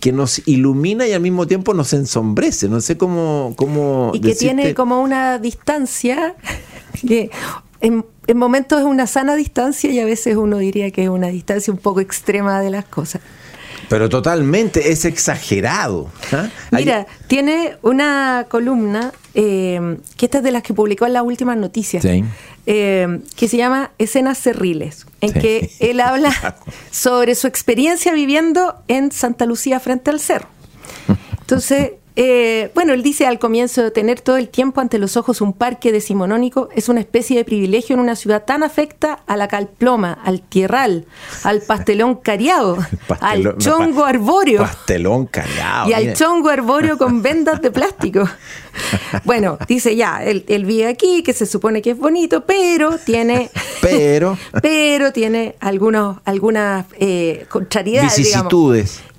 que 0.00 0.12
nos 0.12 0.46
ilumina 0.46 1.06
y 1.08 1.12
al 1.14 1.22
mismo 1.22 1.46
tiempo 1.46 1.72
nos 1.72 1.94
ensombrece. 1.94 2.68
No 2.68 2.82
sé 2.82 2.98
cómo, 2.98 3.54
cómo 3.56 4.10
y 4.12 4.20
que 4.20 4.28
decirte- 4.28 4.54
tiene 4.54 4.74
como 4.74 5.00
una 5.00 5.38
distancia 5.38 6.34
que 7.08 7.30
en, 7.80 8.04
en 8.26 8.36
momentos 8.36 8.80
es 8.80 8.84
una 8.84 9.06
sana 9.06 9.34
distancia 9.34 9.90
y 9.90 10.00
a 10.00 10.04
veces 10.04 10.36
uno 10.36 10.58
diría 10.58 10.90
que 10.90 11.04
es 11.04 11.08
una 11.08 11.28
distancia 11.28 11.72
un 11.72 11.78
poco 11.78 12.00
extrema 12.00 12.60
de 12.60 12.68
las 12.70 12.84
cosas. 12.84 13.22
Pero 13.88 14.08
totalmente, 14.08 14.92
es 14.92 15.04
exagerado. 15.04 16.10
¿ah? 16.32 16.48
Mira, 16.72 17.06
tiene 17.26 17.76
una 17.82 18.46
columna 18.48 19.12
eh, 19.34 19.98
que 20.16 20.26
esta 20.26 20.38
es 20.38 20.44
de 20.44 20.50
las 20.52 20.62
que 20.62 20.74
publicó 20.74 21.06
en 21.06 21.12
las 21.12 21.22
últimas 21.22 21.56
noticias, 21.56 22.02
Sí. 22.02 22.24
eh, 22.66 23.20
que 23.36 23.48
se 23.48 23.56
llama 23.56 23.90
Escenas 23.98 24.38
Cerriles, 24.38 25.06
en 25.20 25.32
Sí. 25.32 25.38
que 25.40 25.70
él 25.80 26.00
habla 26.00 26.56
sobre 26.90 27.34
su 27.34 27.46
experiencia 27.46 28.12
viviendo 28.12 28.76
en 28.88 29.10
Santa 29.12 29.44
Lucía 29.46 29.80
frente 29.80 30.10
al 30.10 30.20
cerro. 30.20 30.48
Entonces, 31.40 31.92
eh, 32.16 32.70
bueno, 32.74 32.92
él 32.92 33.02
dice 33.02 33.26
al 33.26 33.38
comienzo 33.40 33.82
de 33.82 33.90
tener 33.90 34.20
todo 34.20 34.36
el 34.36 34.48
tiempo 34.48 34.80
ante 34.80 34.98
los 34.98 35.16
ojos 35.16 35.40
un 35.40 35.52
parque 35.52 35.90
decimonónico 35.90 36.68
es 36.76 36.88
una 36.88 37.00
especie 37.00 37.36
de 37.36 37.44
privilegio 37.44 37.94
en 37.94 38.00
una 38.00 38.14
ciudad 38.14 38.44
tan 38.44 38.62
afecta 38.62 39.20
a 39.26 39.36
la 39.36 39.48
calploma, 39.48 40.12
al 40.24 40.40
tierral, 40.40 41.06
al 41.42 41.60
pastelón 41.62 42.14
cariado, 42.16 42.76
Pastelón- 43.08 43.54
al 43.54 43.58
chongo 43.58 44.04
arbóreo 44.04 44.62
Pastelón 44.62 45.26
callado. 45.26 45.90
y 45.90 45.92
al 45.92 46.14
chongo 46.14 46.50
arbóreo 46.50 46.98
con 46.98 47.20
vendas 47.22 47.60
de 47.60 47.70
plástico. 47.72 48.28
Bueno, 49.24 49.58
dice 49.68 49.94
ya, 49.96 50.22
él, 50.24 50.44
él 50.48 50.64
vive 50.64 50.86
aquí, 50.88 51.22
que 51.22 51.32
se 51.32 51.46
supone 51.46 51.82
que 51.82 51.90
es 51.90 51.98
bonito, 51.98 52.44
pero 52.44 52.98
tiene... 52.98 53.50
Pero- 53.80 54.38
pero 54.62 55.12
tiene 55.12 55.56
algunos, 55.60 56.16
algunas 56.24 56.86
eh, 56.98 57.44
contrariedades, 57.50 58.12
digamos. 58.16 58.48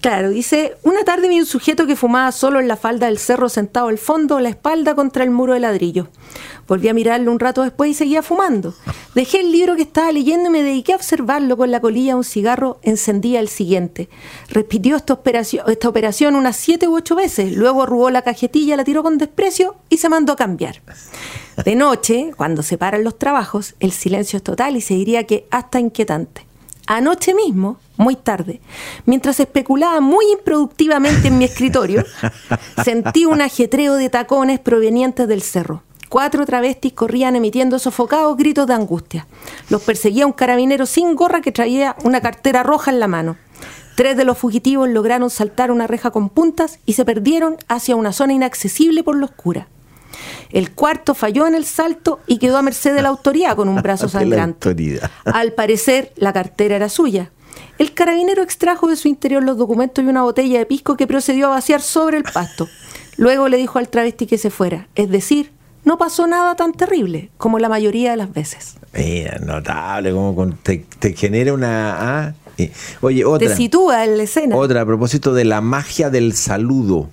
Claro, 0.06 0.30
dice, 0.30 0.78
una 0.84 1.04
tarde 1.04 1.28
vi 1.28 1.40
un 1.40 1.48
sujeto 1.48 1.88
que 1.88 1.96
fumaba 1.96 2.32
solo 2.32 2.60
en 2.60 2.68
la 2.68 2.78
falda 2.78 3.08
del 3.08 3.18
cerro 3.18 3.50
sentado 3.50 3.88
al 3.88 3.98
fondo, 3.98 4.40
la 4.40 4.50
espalda 4.50 4.94
contra 4.94 5.24
el 5.24 5.32
muro 5.32 5.54
de 5.54 5.60
ladrillo. 5.60 6.10
Volví 6.68 6.90
a 6.90 6.94
mirarlo 6.94 7.32
un 7.32 7.40
rato 7.40 7.64
después 7.64 7.90
y 7.90 7.96
seguía 7.96 8.22
fumando. 8.22 8.76
Dejé 9.16 9.40
el 9.40 9.52
libro 9.52 9.76
que 9.76 9.82
estaba 9.82 10.12
leyendo 10.12 10.50
y 10.50 10.52
me 10.52 10.62
dediqué 10.62 10.94
a 10.94 10.98
observarlo 10.98 11.58
con 11.58 11.72
la 11.72 11.80
colilla 11.82 12.12
de 12.12 12.18
un 12.18 12.24
cigarro, 12.24 12.78
encendía 12.84 13.40
el 13.40 13.50
siguiente. 13.50 14.08
Repitió 14.48 14.96
esta 14.96 15.14
operación, 15.14 15.66
esta 15.68 15.90
operación 15.90 16.36
unas 16.36 16.56
siete 16.56 16.88
u 16.88 16.96
ocho 16.96 17.16
veces, 17.16 17.58
luego 17.58 17.82
arrugó 17.82 18.12
la 18.12 18.22
cajetilla, 18.22 18.78
la 18.78 18.84
tiró 18.84 19.02
con 19.02 19.18
desprecio 19.18 19.74
y 19.90 19.98
se 19.98 20.10
mandó 20.10 20.34
a 20.34 20.36
cambiar. 20.36 20.84
De 21.66 21.76
noche, 21.76 22.30
cuando 22.38 22.62
se 22.62 22.78
paran 22.78 23.04
los 23.04 23.18
trabajos, 23.18 23.74
el 23.80 23.92
silencio 23.92 24.38
es 24.38 24.44
total 24.44 24.78
y 24.78 24.82
se 24.82 24.94
diría 24.94 25.24
que 25.24 25.48
hasta 25.50 25.80
inquietante. 25.80 26.46
Anoche 26.86 27.34
mismo 27.34 27.80
muy 27.98 28.16
tarde. 28.16 28.62
Mientras 29.06 29.40
especulaba 29.40 30.00
muy 30.02 30.26
improductivamente 30.32 31.28
en 31.28 31.38
mi 31.38 31.46
escritorio, 31.46 32.04
sentí 32.84 33.26
un 33.26 33.42
ajetreo 33.42 33.96
de 33.96 34.10
tacones 34.10 34.60
provenientes 34.60 35.28
del 35.28 35.42
cerro. 35.42 35.84
Cuatro 36.10 36.46
travestis 36.46 36.94
corrían 36.94 37.36
emitiendo 37.36 37.80
sofocados 37.80 38.38
gritos 38.38 38.68
de 38.68 38.74
angustia. 38.74 39.28
Los 39.70 39.82
perseguía 39.82 40.26
un 40.26 40.34
carabinero 40.34 40.86
sin 40.86 41.16
gorra 41.16 41.42
que 41.42 41.52
traía 41.52 41.96
una 42.04 42.22
cartera 42.22 42.64
roja 42.64 42.92
en 42.92 43.00
la 43.00 43.08
mano. 43.08 43.38
Tres 43.96 44.18
de 44.18 44.26
los 44.26 44.38
fugitivos 44.38 44.90
lograron 44.90 45.30
saltar 45.30 45.72
una 45.72 45.88
reja 45.88 46.12
con 46.12 46.30
puntas 46.30 46.80
y 46.86 46.94
se 46.94 47.06
perdieron 47.06 47.58
hacia 47.70 47.96
una 47.96 48.12
zona 48.12 48.34
inaccesible 48.34 49.04
por 49.04 49.18
la 49.18 49.26
oscura. 49.26 49.68
El 50.52 50.72
cuarto 50.72 51.16
falló 51.16 51.48
en 51.48 51.56
el 51.56 51.66
salto 51.66 52.20
y 52.28 52.38
quedó 52.38 52.58
a 52.58 52.62
merced 52.62 52.94
de 52.94 53.02
la 53.02 53.10
autoridad 53.10 53.56
con 53.56 53.70
un 53.70 53.82
brazo 53.82 54.08
sangrante. 54.10 54.60
Al 55.26 55.54
parecer, 55.54 56.14
la 56.16 56.34
cartera 56.34 56.76
era 56.76 56.90
suya. 56.90 57.32
El 57.78 57.94
carabinero 57.94 58.42
extrajo 58.42 58.88
de 58.88 58.96
su 58.96 59.08
interior 59.08 59.44
los 59.44 59.58
documentos 59.58 60.04
y 60.04 60.08
una 60.08 60.24
botella 60.24 60.60
de 60.60 60.66
pisco 60.66 60.96
que 60.98 61.08
procedió 61.08 61.48
a 61.48 61.50
vaciar 61.52 61.82
sobre 61.82 62.18
el 62.18 62.24
pasto. 62.24 62.68
Luego 63.18 63.48
le 63.48 63.58
dijo 63.58 63.80
al 63.80 63.90
travesti 63.90 64.26
que 64.26 64.38
se 64.38 64.50
fuera, 64.50 64.88
es 64.96 65.10
decir, 65.10 65.52
no 65.84 65.98
pasó 65.98 66.26
nada 66.28 66.56
tan 66.56 66.74
terrible 66.74 67.30
como 67.38 67.60
la 67.60 67.70
mayoría 67.70 68.12
de 68.12 68.18
las 68.18 68.34
veces. 68.34 68.76
Mira, 68.94 69.38
notable, 69.40 70.12
como 70.12 70.54
te, 70.64 70.86
genera 71.16 71.54
una... 71.54 72.26
Ah, 72.28 72.34
oye, 73.02 73.24
otra. 73.24 73.50
Te 73.50 73.56
sitúa 73.56 74.04
en 74.04 74.18
la 74.18 74.24
escena. 74.24 74.56
Otra, 74.56 74.82
a 74.82 74.86
propósito 74.86 75.34
de 75.34 75.46
la 75.46 75.62
magia 75.62 76.10
del 76.10 76.34
saludo. 76.34 77.10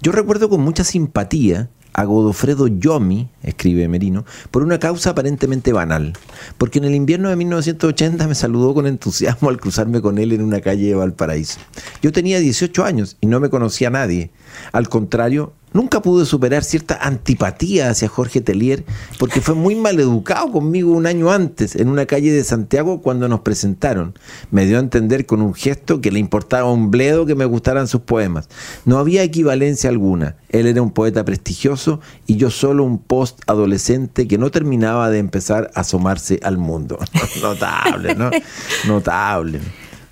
Yo 0.00 0.12
recuerdo 0.12 0.48
con 0.48 0.60
mucha 0.60 0.84
simpatía 0.84 1.68
a 1.94 2.04
Godofredo 2.04 2.66
Yomi, 2.66 3.28
escribe 3.42 3.88
Merino, 3.88 4.24
por 4.50 4.62
una 4.62 4.78
causa 4.78 5.10
aparentemente 5.10 5.72
banal, 5.72 6.12
porque 6.58 6.78
en 6.78 6.84
el 6.84 6.94
invierno 6.94 7.30
de 7.30 7.36
1980 7.36 8.28
me 8.28 8.34
saludó 8.34 8.74
con 8.74 8.86
entusiasmo 8.86 9.48
al 9.48 9.60
cruzarme 9.60 10.02
con 10.02 10.18
él 10.18 10.32
en 10.32 10.42
una 10.42 10.60
calle 10.60 10.88
de 10.88 10.94
Valparaíso. 10.94 11.60
Yo 12.02 12.12
tenía 12.12 12.40
18 12.40 12.84
años 12.84 13.16
y 13.20 13.28
no 13.28 13.40
me 13.40 13.48
conocía 13.48 13.88
a 13.88 13.92
nadie. 13.92 14.30
Al 14.72 14.88
contrario, 14.88 15.52
Nunca 15.74 16.00
pude 16.00 16.24
superar 16.24 16.62
cierta 16.62 16.94
antipatía 17.02 17.90
hacia 17.90 18.06
Jorge 18.06 18.40
Telier 18.40 18.84
porque 19.18 19.40
fue 19.40 19.56
muy 19.56 19.74
mal 19.74 19.98
educado 19.98 20.52
conmigo 20.52 20.92
un 20.92 21.04
año 21.04 21.32
antes 21.32 21.74
en 21.74 21.88
una 21.88 22.06
calle 22.06 22.30
de 22.30 22.44
Santiago 22.44 23.02
cuando 23.02 23.28
nos 23.28 23.40
presentaron. 23.40 24.16
Me 24.52 24.66
dio 24.66 24.76
a 24.76 24.80
entender 24.80 25.26
con 25.26 25.42
un 25.42 25.52
gesto 25.52 26.00
que 26.00 26.12
le 26.12 26.20
importaba 26.20 26.70
un 26.70 26.92
bledo 26.92 27.26
que 27.26 27.34
me 27.34 27.44
gustaran 27.44 27.88
sus 27.88 28.02
poemas. 28.02 28.48
No 28.84 28.98
había 28.98 29.24
equivalencia 29.24 29.90
alguna. 29.90 30.36
Él 30.48 30.68
era 30.68 30.80
un 30.80 30.92
poeta 30.92 31.24
prestigioso 31.24 31.98
y 32.24 32.36
yo 32.36 32.50
solo 32.50 32.84
un 32.84 32.98
post 32.98 33.40
adolescente 33.48 34.28
que 34.28 34.38
no 34.38 34.52
terminaba 34.52 35.10
de 35.10 35.18
empezar 35.18 35.72
a 35.74 35.80
asomarse 35.80 36.38
al 36.44 36.56
mundo. 36.56 37.00
Notable, 37.42 38.14
¿no? 38.14 38.30
Notable. 38.86 39.60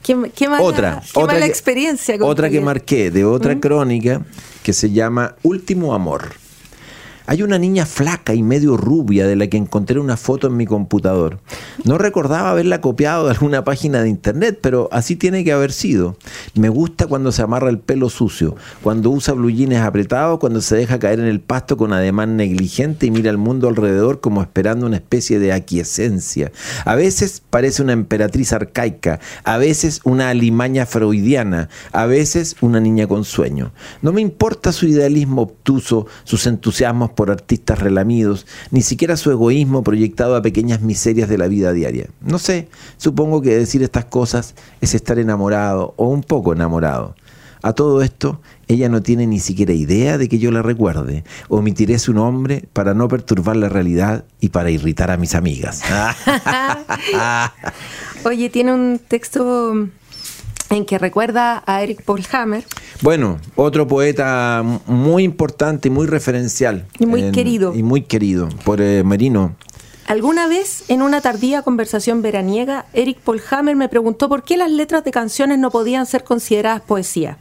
Qué, 0.02 0.16
mala, 0.16 0.60
otra, 0.60 1.02
otra 1.14 1.46
experiencia. 1.46 2.16
otra 2.20 2.50
que 2.50 2.60
marqué 2.60 3.12
de 3.12 3.24
otra 3.24 3.54
¿Mm? 3.54 3.60
crónica 3.60 4.22
que 4.62 4.72
se 4.72 4.90
llama 4.90 5.34
Último 5.42 5.94
Amor. 5.94 6.41
Hay 7.26 7.42
una 7.42 7.58
niña 7.58 7.86
flaca 7.86 8.34
y 8.34 8.42
medio 8.42 8.76
rubia 8.76 9.26
de 9.26 9.36
la 9.36 9.46
que 9.46 9.56
encontré 9.56 10.00
una 10.00 10.16
foto 10.16 10.48
en 10.48 10.56
mi 10.56 10.66
computador. 10.66 11.38
No 11.84 11.98
recordaba 11.98 12.50
haberla 12.50 12.80
copiado 12.80 13.26
de 13.26 13.32
alguna 13.32 13.64
página 13.64 14.02
de 14.02 14.08
internet, 14.08 14.58
pero 14.60 14.88
así 14.92 15.16
tiene 15.16 15.44
que 15.44 15.52
haber 15.52 15.72
sido. 15.72 16.16
Me 16.54 16.68
gusta 16.68 17.06
cuando 17.06 17.32
se 17.32 17.42
amarra 17.42 17.70
el 17.70 17.78
pelo 17.78 18.10
sucio, 18.10 18.56
cuando 18.82 19.10
usa 19.10 19.34
blue 19.34 19.52
apretados, 19.76 20.38
cuando 20.38 20.60
se 20.60 20.76
deja 20.76 20.98
caer 20.98 21.20
en 21.20 21.26
el 21.26 21.40
pasto 21.40 21.76
con 21.76 21.92
ademán 21.92 22.36
negligente 22.36 23.06
y 23.06 23.10
mira 23.10 23.30
al 23.30 23.38
mundo 23.38 23.68
alrededor 23.68 24.20
como 24.20 24.42
esperando 24.42 24.86
una 24.86 24.96
especie 24.96 25.38
de 25.38 25.52
aquiescencia. 25.52 26.50
A 26.84 26.94
veces 26.94 27.42
parece 27.48 27.82
una 27.82 27.92
emperatriz 27.92 28.52
arcaica, 28.52 29.20
a 29.44 29.58
veces 29.58 30.00
una 30.04 30.30
alimaña 30.30 30.86
freudiana, 30.86 31.68
a 31.92 32.06
veces 32.06 32.56
una 32.60 32.80
niña 32.80 33.06
con 33.06 33.24
sueño. 33.24 33.72
No 34.00 34.12
me 34.12 34.20
importa 34.20 34.72
su 34.72 34.86
idealismo 34.86 35.42
obtuso, 35.42 36.06
sus 36.24 36.46
entusiasmos 36.46 37.11
por 37.12 37.30
artistas 37.30 37.78
relamidos, 37.78 38.46
ni 38.70 38.82
siquiera 38.82 39.16
su 39.16 39.30
egoísmo 39.30 39.82
proyectado 39.82 40.36
a 40.36 40.42
pequeñas 40.42 40.80
miserias 40.80 41.28
de 41.28 41.38
la 41.38 41.48
vida 41.48 41.72
diaria. 41.72 42.08
No 42.20 42.38
sé, 42.38 42.68
supongo 42.96 43.42
que 43.42 43.56
decir 43.56 43.82
estas 43.82 44.06
cosas 44.06 44.54
es 44.80 44.94
estar 44.94 45.18
enamorado 45.18 45.94
o 45.96 46.08
un 46.08 46.22
poco 46.22 46.52
enamorado. 46.52 47.14
A 47.64 47.74
todo 47.74 48.02
esto, 48.02 48.40
ella 48.66 48.88
no 48.88 49.02
tiene 49.02 49.26
ni 49.28 49.38
siquiera 49.38 49.72
idea 49.72 50.18
de 50.18 50.28
que 50.28 50.40
yo 50.40 50.50
la 50.50 50.62
recuerde. 50.62 51.22
Omitiré 51.48 52.00
su 52.00 52.12
nombre 52.12 52.64
para 52.72 52.92
no 52.92 53.06
perturbar 53.06 53.54
la 53.54 53.68
realidad 53.68 54.24
y 54.40 54.48
para 54.48 54.70
irritar 54.70 55.12
a 55.12 55.16
mis 55.16 55.36
amigas. 55.36 55.80
Oye, 58.24 58.50
tiene 58.50 58.72
un 58.72 59.00
texto 59.06 59.88
en 60.76 60.84
que 60.86 60.98
recuerda 60.98 61.62
a 61.66 61.82
Eric 61.82 62.02
Polhammer. 62.02 62.64
Bueno, 63.02 63.38
otro 63.56 63.86
poeta 63.86 64.62
muy 64.86 65.22
importante 65.22 65.88
y 65.88 65.90
muy 65.90 66.06
referencial. 66.06 66.86
Y 66.98 67.06
muy 67.06 67.30
querido. 67.30 67.74
Y 67.74 67.82
muy 67.82 68.02
querido 68.02 68.48
por 68.64 68.80
eh, 68.80 69.04
Merino. 69.04 69.54
Alguna 70.06 70.48
vez, 70.48 70.84
en 70.88 71.00
una 71.02 71.20
tardía 71.20 71.62
conversación 71.62 72.22
veraniega, 72.22 72.86
Eric 72.92 73.18
Polhammer 73.18 73.76
me 73.76 73.88
preguntó 73.88 74.28
por 74.28 74.42
qué 74.42 74.56
las 74.56 74.70
letras 74.70 75.04
de 75.04 75.10
canciones 75.10 75.58
no 75.58 75.70
podían 75.70 76.06
ser 76.06 76.24
consideradas 76.24 76.82
poesía. 76.82 77.38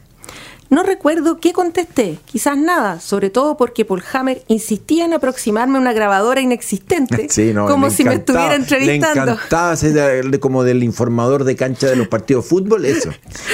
No 0.71 0.83
recuerdo 0.83 1.37
qué 1.41 1.51
contesté, 1.51 2.17
quizás 2.23 2.57
nada, 2.57 3.01
sobre 3.01 3.29
todo 3.29 3.57
porque 3.57 3.83
Paul 3.83 4.01
Hammer 4.13 4.41
insistía 4.47 5.03
en 5.03 5.11
aproximarme 5.11 5.77
a 5.77 5.81
una 5.81 5.91
grabadora 5.91 6.39
inexistente, 6.39 7.27
como 7.67 7.89
si 7.89 8.05
me 8.05 8.13
estuviera 8.13 8.55
entrevistando. 8.55 9.25
Le 9.25 9.31
encantaba 9.33 9.75
ser 9.75 10.39
como 10.39 10.63
del 10.63 10.81
informador 10.81 11.43
de 11.43 11.57
cancha 11.57 11.87
de 11.87 11.97
los 11.97 12.07
partidos 12.07 12.45
de 12.45 12.49
fútbol, 12.49 12.85
eso. 12.85 13.09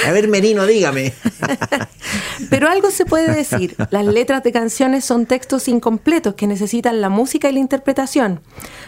A 0.06 0.12
ver, 0.12 0.28
Merino, 0.28 0.64
dígame. 0.64 1.12
Pero 2.50 2.68
algo 2.68 2.92
se 2.92 3.04
puede 3.04 3.34
decir, 3.34 3.74
las 3.90 4.06
letras 4.06 4.44
de 4.44 4.52
canciones 4.52 5.04
son 5.04 5.26
textos 5.26 5.66
incompletos 5.66 6.34
que 6.34 6.46
necesitan 6.46 7.00
la 7.00 7.08
música 7.08 7.50
y 7.50 7.52
la 7.52 7.58
interpretación. 7.58 8.40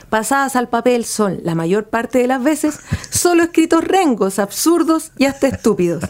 Pasadas 0.09 0.55
al 0.55 0.69
papel 0.69 1.05
son, 1.05 1.40
la 1.43 1.57
mayor 1.57 1.88
parte 1.88 2.19
de 2.19 2.29
las 2.29 2.43
veces, 2.43 2.79
solo 3.11 3.43
escritos 3.43 3.83
rengos, 3.83 4.38
absurdos 4.38 5.11
y 5.19 5.25
hasta 5.25 5.49
estúpidos. 5.49 6.05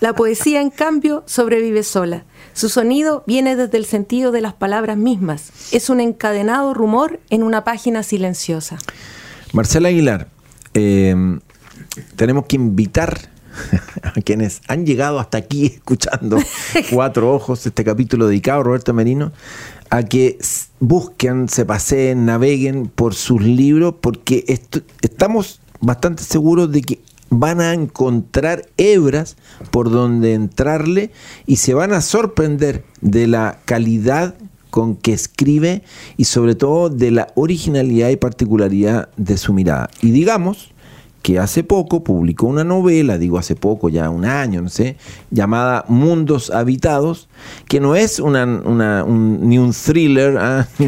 La 0.00 0.14
poesía, 0.14 0.62
en 0.62 0.70
cambio, 0.70 1.22
sobrevive 1.26 1.65
vive 1.66 1.82
sola. 1.82 2.24
Su 2.52 2.68
sonido 2.68 3.24
viene 3.26 3.56
desde 3.56 3.76
el 3.76 3.84
sentido 3.84 4.32
de 4.32 4.40
las 4.40 4.54
palabras 4.54 4.96
mismas. 4.96 5.50
Es 5.72 5.90
un 5.90 6.00
encadenado 6.00 6.72
rumor 6.74 7.20
en 7.28 7.42
una 7.42 7.64
página 7.64 8.02
silenciosa. 8.02 8.78
Marcela 9.52 9.88
Aguilar, 9.88 10.28
em, 10.74 11.40
tenemos 12.14 12.46
que 12.46 12.56
invitar 12.56 13.18
a 14.02 14.20
quienes 14.20 14.60
han 14.68 14.86
llegado 14.86 15.18
hasta 15.18 15.38
aquí 15.38 15.66
escuchando 15.66 16.38
Cuatro 16.90 17.34
Ojos, 17.34 17.66
este 17.66 17.84
capítulo 17.84 18.28
dedicado 18.28 18.60
a 18.60 18.62
Roberto 18.62 18.94
Merino, 18.94 19.32
a 19.90 20.02
que 20.02 20.38
busquen, 20.78 21.48
se 21.48 21.64
paseen, 21.64 22.26
naveguen 22.26 22.86
por 22.86 23.14
sus 23.14 23.42
libros, 23.42 23.94
porque 24.00 24.44
estamos 25.00 25.60
bastante 25.80 26.22
seguros 26.22 26.70
de 26.70 26.82
que 26.82 27.00
van 27.30 27.60
a 27.60 27.72
encontrar 27.72 28.66
hebras 28.76 29.36
por 29.70 29.90
donde 29.90 30.34
entrarle 30.34 31.10
y 31.46 31.56
se 31.56 31.74
van 31.74 31.92
a 31.92 32.00
sorprender 32.00 32.84
de 33.00 33.26
la 33.26 33.58
calidad 33.64 34.34
con 34.70 34.94
que 34.94 35.12
escribe 35.12 35.82
y 36.16 36.24
sobre 36.24 36.54
todo 36.54 36.90
de 36.90 37.10
la 37.10 37.28
originalidad 37.34 38.10
y 38.10 38.16
particularidad 38.16 39.08
de 39.16 39.38
su 39.38 39.52
mirada. 39.52 39.88
Y 40.02 40.10
digamos 40.10 40.72
que 41.22 41.40
hace 41.40 41.64
poco 41.64 42.04
publicó 42.04 42.46
una 42.46 42.62
novela, 42.62 43.18
digo 43.18 43.38
hace 43.38 43.56
poco, 43.56 43.88
ya 43.88 44.10
un 44.10 44.24
año, 44.24 44.62
no 44.62 44.68
sé, 44.68 44.96
llamada 45.30 45.84
Mundos 45.88 46.50
Habitados, 46.50 47.28
que 47.66 47.80
no 47.80 47.96
es 47.96 48.20
una, 48.20 48.46
ni 48.46 49.58
un 49.58 49.72
thriller, 49.72 50.38
¿ah? 50.38 50.68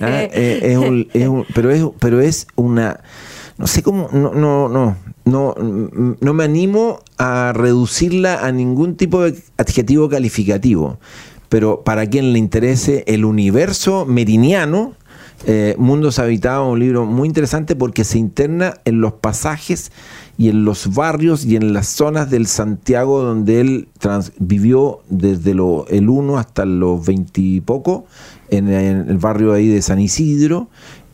¿Ah? 0.00 0.28
Eh, 0.30 1.44
pero, 1.52 1.70
es, 1.72 1.84
pero 1.98 2.20
es 2.20 2.46
una 2.54 3.00
no 3.58 3.66
sé 3.66 3.82
cómo, 3.82 4.08
no, 4.12 4.32
no, 4.32 4.68
no, 4.68 4.96
no, 5.28 5.54
no 5.58 6.34
me 6.34 6.44
animo 6.44 7.00
a 7.18 7.52
reducirla 7.54 8.46
a 8.46 8.52
ningún 8.52 8.96
tipo 8.96 9.22
de 9.22 9.36
adjetivo 9.56 10.08
calificativo, 10.08 10.98
pero 11.48 11.82
para 11.84 12.06
quien 12.06 12.32
le 12.32 12.38
interese 12.38 13.04
el 13.06 13.24
universo 13.24 14.06
meriniano, 14.06 14.94
eh, 15.46 15.76
Mundos 15.78 16.18
Habitados, 16.18 16.72
un 16.72 16.80
libro 16.80 17.06
muy 17.06 17.28
interesante 17.28 17.76
porque 17.76 18.02
se 18.02 18.18
interna 18.18 18.74
en 18.84 19.00
los 19.00 19.14
pasajes 19.14 19.92
y 20.36 20.48
en 20.48 20.64
los 20.64 20.94
barrios 20.94 21.44
y 21.44 21.54
en 21.54 21.72
las 21.72 21.86
zonas 21.86 22.28
del 22.28 22.46
Santiago 22.46 23.22
donde 23.22 23.60
él 23.60 23.88
vivió 24.40 25.00
desde 25.08 25.54
lo, 25.54 25.86
el 25.88 26.08
1 26.08 26.38
hasta 26.38 26.64
los 26.64 27.06
20 27.06 27.40
y 27.40 27.60
poco, 27.60 28.06
en, 28.50 28.68
en, 28.68 29.08
el 29.08 29.18
barrio 29.18 29.52
ahí 29.52 29.68
de 29.68 29.80
San 29.80 30.00
Isidro, 30.00 30.70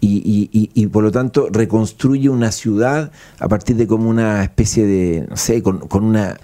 y, 0.07 0.87
por 0.89 1.03
lo 1.05 1.11
tanto 1.11 1.49
reconstruye 1.51 2.29
una 2.29 2.53
ciudad 2.53 3.11
a 3.39 3.49
partir 3.49 3.77
de 3.77 3.87
como 3.87 4.11
una 4.11 4.43
especie 4.43 4.85
de, 4.87 5.27
no 5.29 5.37
sé, 5.37 5.63
con, 5.63 5.83
una 5.93 6.37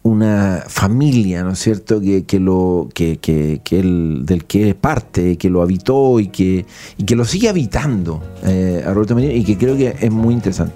una 0.00 0.64
familia, 0.68 1.42
¿no 1.42 1.50
es 1.50 1.58
cierto?, 1.58 2.00
que, 2.00 2.24
que 2.24 2.40
lo, 2.40 2.88
que, 2.94 3.18
que, 3.18 3.60
que 3.62 3.80
él- 3.80 4.22
del 4.24 4.44
que 4.46 4.70
es 4.70 4.74
parte, 4.74 5.36
que 5.36 5.50
lo 5.50 5.60
habitó 5.60 6.18
y 6.18 6.28
que, 6.28 6.64
y 6.96 7.04
que 7.04 7.14
lo 7.14 7.26
sigue 7.26 7.48
habitando 7.48 8.22
eh, 8.44 8.82
a 8.86 8.94
Roberto 8.94 9.14
Merino 9.14 9.34
y 9.34 9.44
que 9.44 9.58
creo 9.58 9.76
que 9.76 9.96
es 10.00 10.10
muy 10.10 10.32
interesante. 10.32 10.74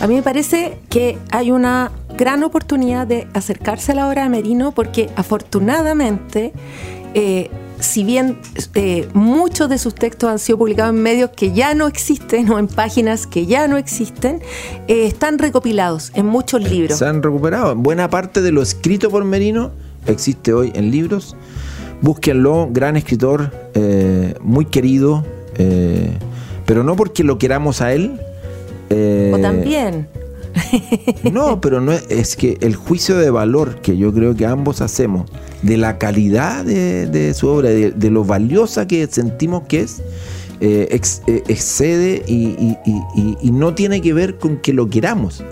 A 0.00 0.08
mí 0.08 0.14
me 0.14 0.22
parece 0.22 0.78
que 0.88 1.16
hay 1.30 1.52
una 1.52 1.92
gran 2.18 2.42
oportunidad 2.42 3.06
de 3.06 3.28
acercarse 3.34 3.92
a 3.92 3.94
la 3.94 4.08
obra 4.08 4.24
de 4.24 4.30
Merino 4.30 4.72
porque 4.72 5.10
afortunadamente, 5.14 6.52
eh, 7.14 7.50
si 7.82 8.04
bien 8.04 8.38
eh, 8.74 9.08
muchos 9.12 9.68
de 9.68 9.78
sus 9.78 9.94
textos 9.94 10.30
han 10.30 10.38
sido 10.38 10.58
publicados 10.58 10.94
en 10.94 11.02
medios 11.02 11.30
que 11.30 11.52
ya 11.52 11.74
no 11.74 11.86
existen 11.86 12.48
o 12.50 12.58
en 12.58 12.68
páginas 12.68 13.26
que 13.26 13.46
ya 13.46 13.68
no 13.68 13.76
existen, 13.76 14.40
eh, 14.88 15.06
están 15.06 15.38
recopilados 15.38 16.12
en 16.14 16.26
muchos 16.26 16.62
libros. 16.62 16.98
Se 16.98 17.06
han 17.06 17.22
recuperado. 17.22 17.74
Buena 17.74 18.08
parte 18.08 18.40
de 18.40 18.52
lo 18.52 18.62
escrito 18.62 19.10
por 19.10 19.24
Merino 19.24 19.72
existe 20.06 20.52
hoy 20.52 20.72
en 20.74 20.90
libros. 20.90 21.36
Búsquenlo, 22.00 22.68
gran 22.70 22.96
escritor, 22.96 23.52
eh, 23.74 24.34
muy 24.40 24.64
querido, 24.64 25.24
pero 26.66 26.82
no 26.82 26.96
porque 26.96 27.22
lo 27.22 27.38
queramos 27.38 27.80
a 27.80 27.92
él. 27.92 28.18
O 28.90 29.38
también, 29.38 30.08
No, 31.32 31.60
pero 31.60 31.80
no 31.80 31.92
es, 31.92 32.04
es 32.08 32.36
que 32.36 32.58
el 32.60 32.74
juicio 32.74 33.16
de 33.16 33.30
valor 33.30 33.80
que 33.80 33.96
yo 33.96 34.12
creo 34.12 34.34
que 34.34 34.46
ambos 34.46 34.80
hacemos 34.80 35.30
de 35.62 35.76
la 35.76 35.98
calidad 35.98 36.64
de, 36.64 37.34
su 37.34 37.48
obra, 37.48 37.70
de, 37.70 38.10
lo 38.10 38.24
valiosa 38.24 38.86
que 38.86 39.06
sentimos 39.06 39.64
que 39.68 39.80
es, 39.80 40.02
eh, 40.60 41.00
eh, 41.26 41.42
excede 41.48 42.24
y 42.26 43.50
no 43.50 43.74
tiene 43.74 44.00
que 44.00 44.12
ver 44.12 44.38
con 44.38 44.58
que 44.58 44.72
lo 44.72 44.88
queramos. 44.88 45.42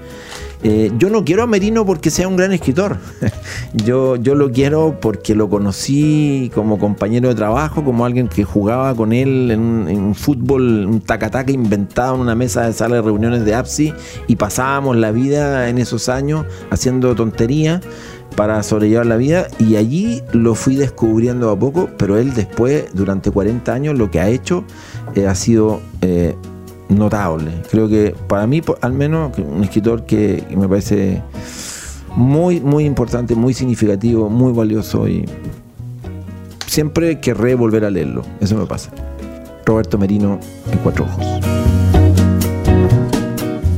Eh, 0.63 0.93
yo 0.99 1.09
no 1.09 1.25
quiero 1.25 1.43
a 1.43 1.47
Merino 1.47 1.87
porque 1.87 2.11
sea 2.11 2.29
un 2.29 2.37
gran 2.37 2.53
escritor. 2.53 2.99
yo, 3.73 4.17
yo 4.17 4.35
lo 4.35 4.53
quiero 4.53 4.99
porque 5.01 5.35
lo 5.35 5.49
conocí 5.49 6.51
como 6.55 6.79
compañero 6.79 7.29
de 7.29 7.35
trabajo, 7.35 7.83
como 7.85 8.05
alguien 8.05 8.29
que 8.29 8.45
jugaba 8.45 8.95
con 8.95 9.13
él 9.13 9.51
en 9.51 9.61
un, 9.61 10.15
fútbol, 10.15 10.87
un 10.87 11.01
tacataca 11.01 11.51
inventado 11.51 12.15
en 12.17 12.21
una 12.21 12.35
mesa 12.35 12.67
de 12.67 12.73
sala 12.73 12.97
de 12.97 13.03
reuniones 13.03 13.45
de 13.45 13.55
APSI 13.55 13.95
y 14.27 14.37
pasábamos 14.37 14.97
la 14.97 15.13
vida 15.13 15.69
en 15.69 15.79
esos 15.79 16.09
años 16.09 16.45
haciendo 16.71 17.15
tonterías 17.15 17.81
para 18.37 18.63
sobrellevar 18.63 19.07
la 19.07 19.17
vida 19.17 19.49
y 19.59 19.77
allí 19.77 20.23
lo 20.33 20.55
fui 20.55 20.77
descubriendo 20.77 21.51
a 21.51 21.59
poco, 21.59 21.91
pero 21.97 22.19
él 22.19 22.35
después, 22.35 22.87
durante 22.93 23.31
40 23.31 23.73
años, 23.73 23.99
lo 23.99 24.11
que 24.11 24.21
ha 24.21 24.29
hecho 24.29 24.65
eh, 25.15 25.27
ha 25.27 25.35
sido 25.35 25.81
eh, 26.01 26.37
notable. 26.91 27.53
Creo 27.71 27.89
que 27.89 28.15
para 28.27 28.47
mí, 28.47 28.61
al 28.81 28.93
menos, 28.93 29.37
un 29.39 29.65
escritor 29.65 30.05
que, 30.05 30.45
me 30.57 30.69
parece 30.69 31.23
muy, 32.15 32.61
muy 32.61 32.85
importante, 32.85 33.35
muy 33.35 33.55
significativo, 33.55 34.29
muy 34.29 34.53
valioso 34.53 35.09
y 35.09 35.25
siempre 36.67 37.21
querré 37.21 37.55
volver 37.55 37.85
a 37.85 37.91
leerlo. 37.91 38.23
Eso 38.41 38.57
me 38.57 38.67
pasa. 38.67 38.91
Roberto 39.65 39.99
Merino 39.99 40.39
en 40.71 40.79
Cuatro 40.79 41.05
Ojos. 41.05 41.27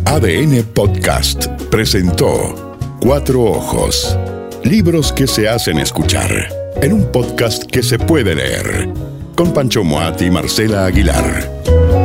ADN 0.07 0.63
Podcast 0.75 1.47
presentó 1.71 2.79
Cuatro 3.01 3.43
Ojos. 3.43 4.17
Libros 4.65 5.13
que 5.13 5.27
se 5.27 5.49
hacen 5.49 5.79
escuchar 5.79 6.31
en 6.81 6.93
un 6.93 7.05
podcast 7.13 7.65
que 7.65 7.83
se 7.83 7.99
puede 7.99 8.35
leer. 8.35 8.89
Con 9.35 9.53
Pancho 9.53 9.83
Moat 9.83 10.21
y 10.23 10.31
Marcela 10.31 10.87
Aguilar. 10.87 12.02